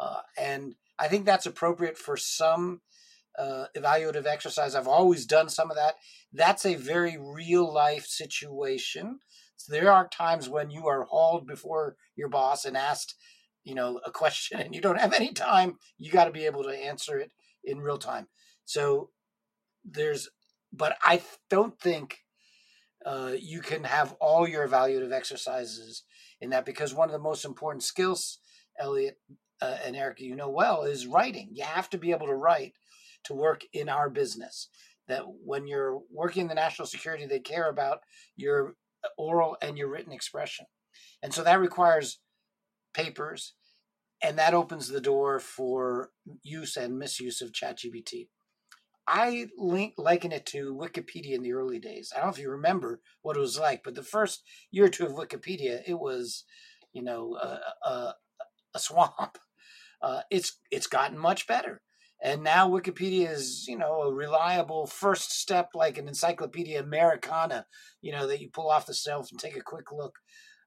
[0.01, 2.81] Uh, and I think that's appropriate for some
[3.39, 4.75] uh, evaluative exercise.
[4.75, 5.97] I've always done some of that.
[6.33, 9.21] That's a very real life situation.
[9.57, 13.15] So there are times when you are hauled before your boss and asked,
[13.63, 15.77] you know, a question and you don't have any time.
[15.99, 17.31] You got to be able to answer it
[17.63, 18.29] in real time.
[18.65, 19.11] So
[19.85, 20.31] there's,
[20.73, 22.21] but I don't think
[23.07, 26.03] uh, you can have all your evaluative exercises
[26.41, 28.39] in that because one of the most important skills,
[28.79, 29.17] Eliot
[29.63, 31.51] uh, and Erica, you know well, is writing.
[31.53, 32.73] You have to be able to write
[33.25, 34.69] to work in our business.
[35.07, 38.01] That when you're working in the national security, they care about
[38.35, 38.75] your
[39.17, 40.67] oral and your written expression.
[41.23, 42.19] And so that requires
[42.93, 43.55] papers,
[44.21, 46.11] and that opens the door for
[46.43, 48.29] use and misuse of ChatGPT.
[49.09, 52.13] I link liken it to Wikipedia in the early days.
[52.13, 54.89] I don't know if you remember what it was like, but the first year or
[54.89, 56.45] two of Wikipedia, it was,
[56.93, 58.15] you know, a, a,
[58.75, 59.39] a swamp.
[60.03, 61.81] Uh, it's it's gotten much better,
[62.23, 67.65] and now Wikipedia is, you know, a reliable first step, like an Encyclopedia Americana,
[68.03, 70.17] you know, that you pull off the shelf and take a quick look.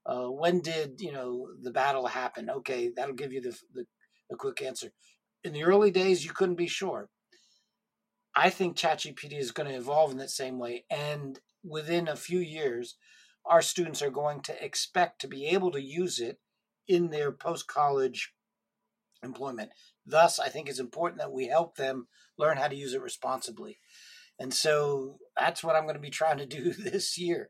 [0.03, 2.49] Uh, when did you know the battle happen?
[2.49, 3.85] Okay, that'll give you the, the
[4.31, 4.91] a quick answer.
[5.43, 7.07] In the early days, you couldn't be sure
[8.39, 10.85] I think ChatGPT is going to evolve in that same way.
[10.89, 12.95] And within a few years,
[13.45, 16.39] our students are going to expect to be able to use it
[16.87, 18.33] in their post college
[19.21, 19.71] employment.
[20.05, 23.77] Thus, I think it's important that we help them learn how to use it responsibly.
[24.39, 27.49] And so that's what I'm going to be trying to do this year.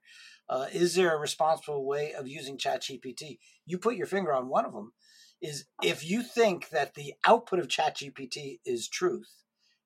[0.50, 3.38] Uh, is there a responsible way of using ChatGPT?
[3.64, 4.94] You put your finger on one of them.
[5.40, 9.44] Is if you think that the output of ChatGPT is truth,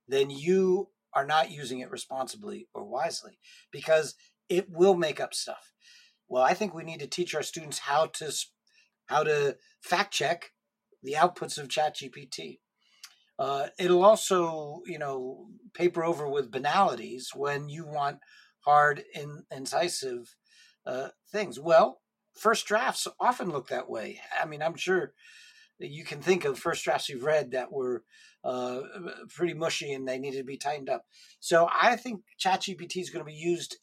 [0.07, 3.37] then you are not using it responsibly or wisely
[3.71, 4.15] because
[4.49, 5.73] it will make up stuff.
[6.27, 8.33] Well, I think we need to teach our students how to
[9.05, 10.51] how to fact check
[11.03, 12.59] the outputs of ChatGPT.
[13.37, 18.19] Uh, it'll also, you know, paper over with banalities when you want
[18.61, 20.35] hard and incisive
[20.85, 21.59] uh, things.
[21.59, 22.01] Well,
[22.35, 24.21] first drafts often look that way.
[24.41, 25.13] I mean, I'm sure
[25.79, 28.03] you can think of first drafts you've read that were
[28.43, 28.81] uh,
[29.29, 31.05] pretty mushy and they needed to be tightened up.
[31.39, 33.77] So I think ChatGPT is going to be used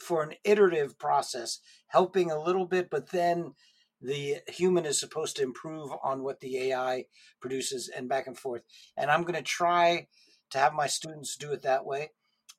[0.00, 3.52] for an iterative process, helping a little bit, but then
[4.00, 7.04] the human is supposed to improve on what the AI
[7.40, 8.62] produces and back and forth.
[8.96, 10.08] And I'm going to try
[10.50, 12.10] to have my students do it that way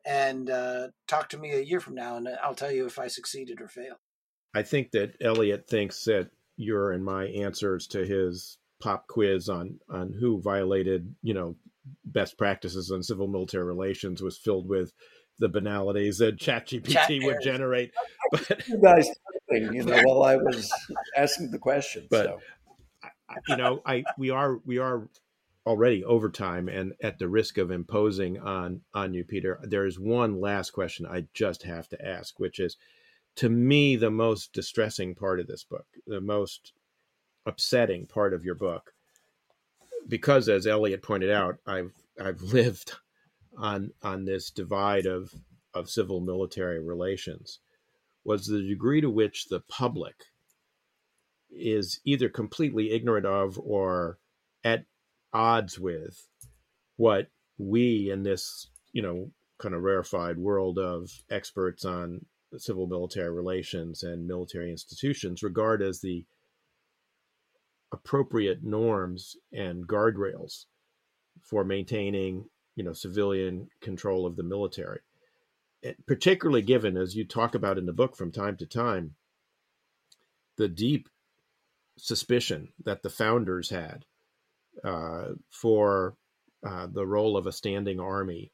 [0.05, 3.07] and uh, talk to me a year from now, and I'll tell you if I
[3.07, 3.97] succeeded or failed.
[4.53, 9.79] I think that Eliot thinks that your and my answers to his pop quiz on
[9.89, 11.55] on who violated you know
[12.03, 14.93] best practices on civil military relations was filled with
[15.39, 17.91] the banalities that ChatGPT Chat would generate.
[18.31, 19.07] But you guys,
[19.51, 20.71] you know, while I was
[21.15, 22.39] asking the question, but so.
[23.47, 25.07] you know, I we are we are
[25.67, 29.99] already over time, and at the risk of imposing on on you, Peter, there is
[29.99, 32.77] one last question I just have to ask, which is,
[33.35, 36.73] to me, the most distressing part of this book, the most
[37.45, 38.91] upsetting part of your book.
[40.07, 42.93] Because as Eliot pointed out I've I've lived
[43.57, 45.33] on on this divide of
[45.73, 47.59] of civil military relations
[48.23, 50.15] was the degree to which the public
[51.51, 54.17] is either completely ignorant of or
[54.63, 54.85] at
[55.33, 56.27] odds with
[56.95, 57.27] what
[57.57, 59.29] we in this you know
[59.59, 62.25] kind of rarefied world of experts on
[62.57, 66.25] civil military relations and military institutions regard as the
[67.93, 70.65] appropriate norms and guardrails
[71.41, 74.99] for maintaining you know civilian control of the military
[76.07, 79.15] particularly given as you talk about in the book from time to time
[80.57, 81.07] the deep
[81.97, 84.05] suspicion that the founders had
[84.83, 86.15] uh, for
[86.65, 88.51] uh, the role of a standing army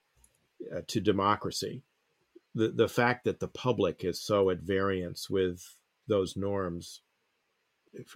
[0.76, 1.84] uh, to democracy.
[2.56, 5.62] The the fact that the public is so at variance with
[6.08, 7.02] those norms,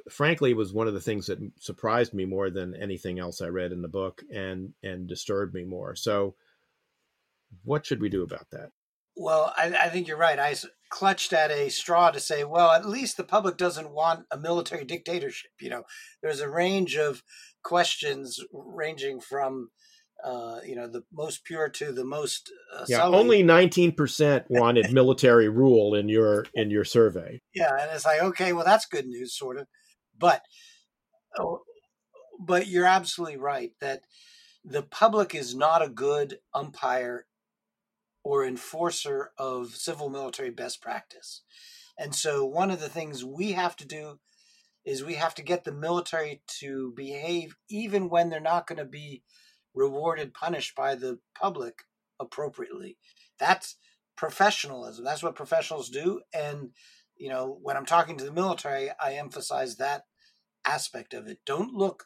[0.09, 3.71] frankly, was one of the things that surprised me more than anything else I read
[3.71, 5.95] in the book, and and disturbed me more.
[5.95, 6.35] So,
[7.63, 8.71] what should we do about that?
[9.15, 10.39] Well, I, I, think you're right.
[10.39, 10.55] I
[10.89, 14.85] clutched at a straw to say, well, at least the public doesn't want a military
[14.85, 15.51] dictatorship.
[15.59, 15.83] You know,
[16.21, 17.21] there's a range of
[17.63, 19.69] questions ranging from,
[20.23, 22.51] uh, you know, the most pure to the most.
[22.73, 27.41] Uh, yeah, only 19% wanted military rule in your in your survey.
[27.53, 29.67] Yeah, and it's like, okay, well, that's good news, sort of,
[30.17, 30.41] but,
[31.37, 31.61] oh,
[32.39, 34.01] but you're absolutely right that
[34.63, 37.25] the public is not a good umpire
[38.23, 41.43] or enforcer of civil military best practice.
[41.99, 44.19] And so, one of the things we have to do
[44.85, 48.85] is we have to get the military to behave even when they're not going to
[48.85, 49.23] be
[49.73, 51.83] rewarded, punished by the public
[52.19, 52.97] appropriately.
[53.39, 53.77] That's
[54.15, 55.03] professionalism.
[55.03, 56.21] That's what professionals do.
[56.33, 56.69] And,
[57.17, 60.03] you know, when I'm talking to the military, I emphasize that
[60.65, 61.39] aspect of it.
[61.45, 62.05] Don't look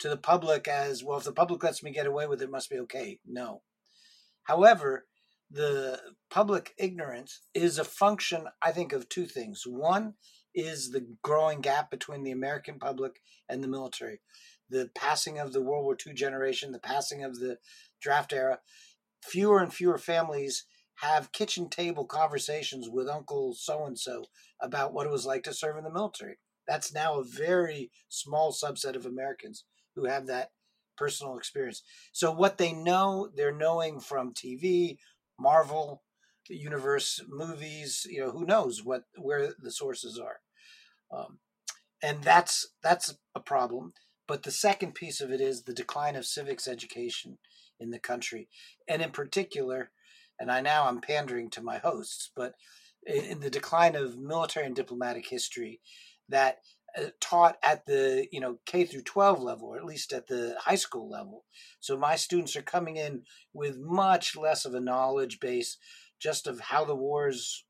[0.00, 2.50] to the public as, well, if the public lets me get away with it, it
[2.50, 3.20] must be okay.
[3.26, 3.62] No.
[4.42, 5.06] However,
[5.50, 6.00] the
[6.30, 9.62] public ignorance is a function, I think, of two things.
[9.66, 10.14] One
[10.54, 14.20] is the growing gap between the American public and the military.
[14.70, 17.58] The passing of the World War II generation, the passing of the
[18.00, 18.60] draft era,
[19.22, 20.64] fewer and fewer families
[20.96, 24.24] have kitchen table conversations with Uncle so and so
[24.60, 26.38] about what it was like to serve in the military.
[26.66, 29.64] That's now a very small subset of Americans
[29.96, 30.50] who have that
[30.96, 31.82] personal experience.
[32.12, 34.96] So, what they know, they're knowing from TV
[35.38, 36.02] Marvel
[36.48, 38.06] universe movies.
[38.08, 40.40] You know, who knows what where the sources are,
[41.16, 41.38] um,
[42.02, 43.92] and that's that's a problem.
[44.26, 47.38] But the second piece of it is the decline of civics education
[47.78, 48.48] in the country,
[48.88, 49.90] and in particular,
[50.38, 52.54] and I now I'm pandering to my hosts, but
[53.06, 55.80] in the decline of military and diplomatic history,
[56.28, 56.58] that
[56.96, 60.56] uh, taught at the you know K through 12 level, or at least at the
[60.60, 61.44] high school level.
[61.80, 63.22] So my students are coming in
[63.52, 65.76] with much less of a knowledge base,
[66.20, 67.64] just of how the wars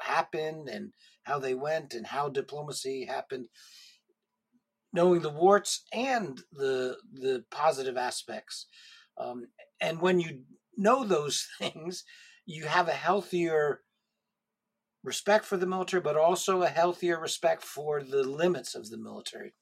[0.00, 0.92] happened and
[1.24, 3.46] how they went and how diplomacy happened,
[4.92, 8.66] knowing the warts and the the positive aspects.
[9.18, 9.48] Um,
[9.80, 10.42] and when you
[10.76, 12.04] know those things,
[12.46, 13.80] you have a healthier
[15.04, 19.52] respect for the military, but also a healthier respect for the limits of the military.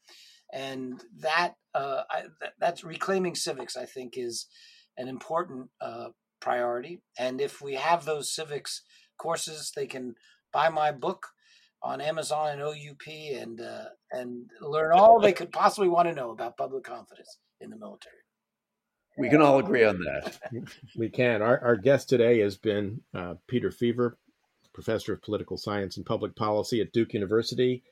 [0.53, 3.76] And that, uh, I, that that's reclaiming civics.
[3.76, 4.47] I think is
[4.97, 6.09] an important uh,
[6.41, 7.03] priority.
[7.18, 8.83] And if we have those civics
[9.16, 10.16] courses, they can
[10.53, 11.28] buy my book
[11.83, 16.31] on Amazon and OUP and uh, and learn all they could possibly want to know
[16.31, 18.16] about public confidence in the military.
[19.18, 20.39] We can all agree on that.
[20.97, 21.43] we can.
[21.43, 24.16] Our, our guest today has been uh, Peter Feaver,
[24.72, 27.83] professor of political science and public policy at Duke University,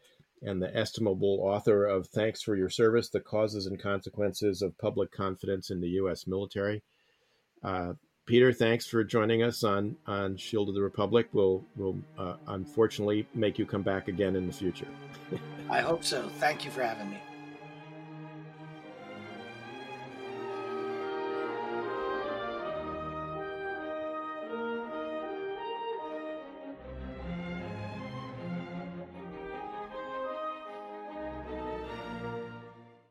[0.42, 5.10] and the estimable author of Thanks for Your Service The Causes and Consequences of Public
[5.10, 6.26] Confidence in the U.S.
[6.26, 6.82] Military.
[7.62, 7.94] Uh,
[8.28, 11.30] Peter, thanks for joining us on, on Shield of the Republic.
[11.32, 14.86] We'll, we'll uh, unfortunately make you come back again in the future.
[15.70, 16.28] I hope so.
[16.36, 17.16] Thank you for having me.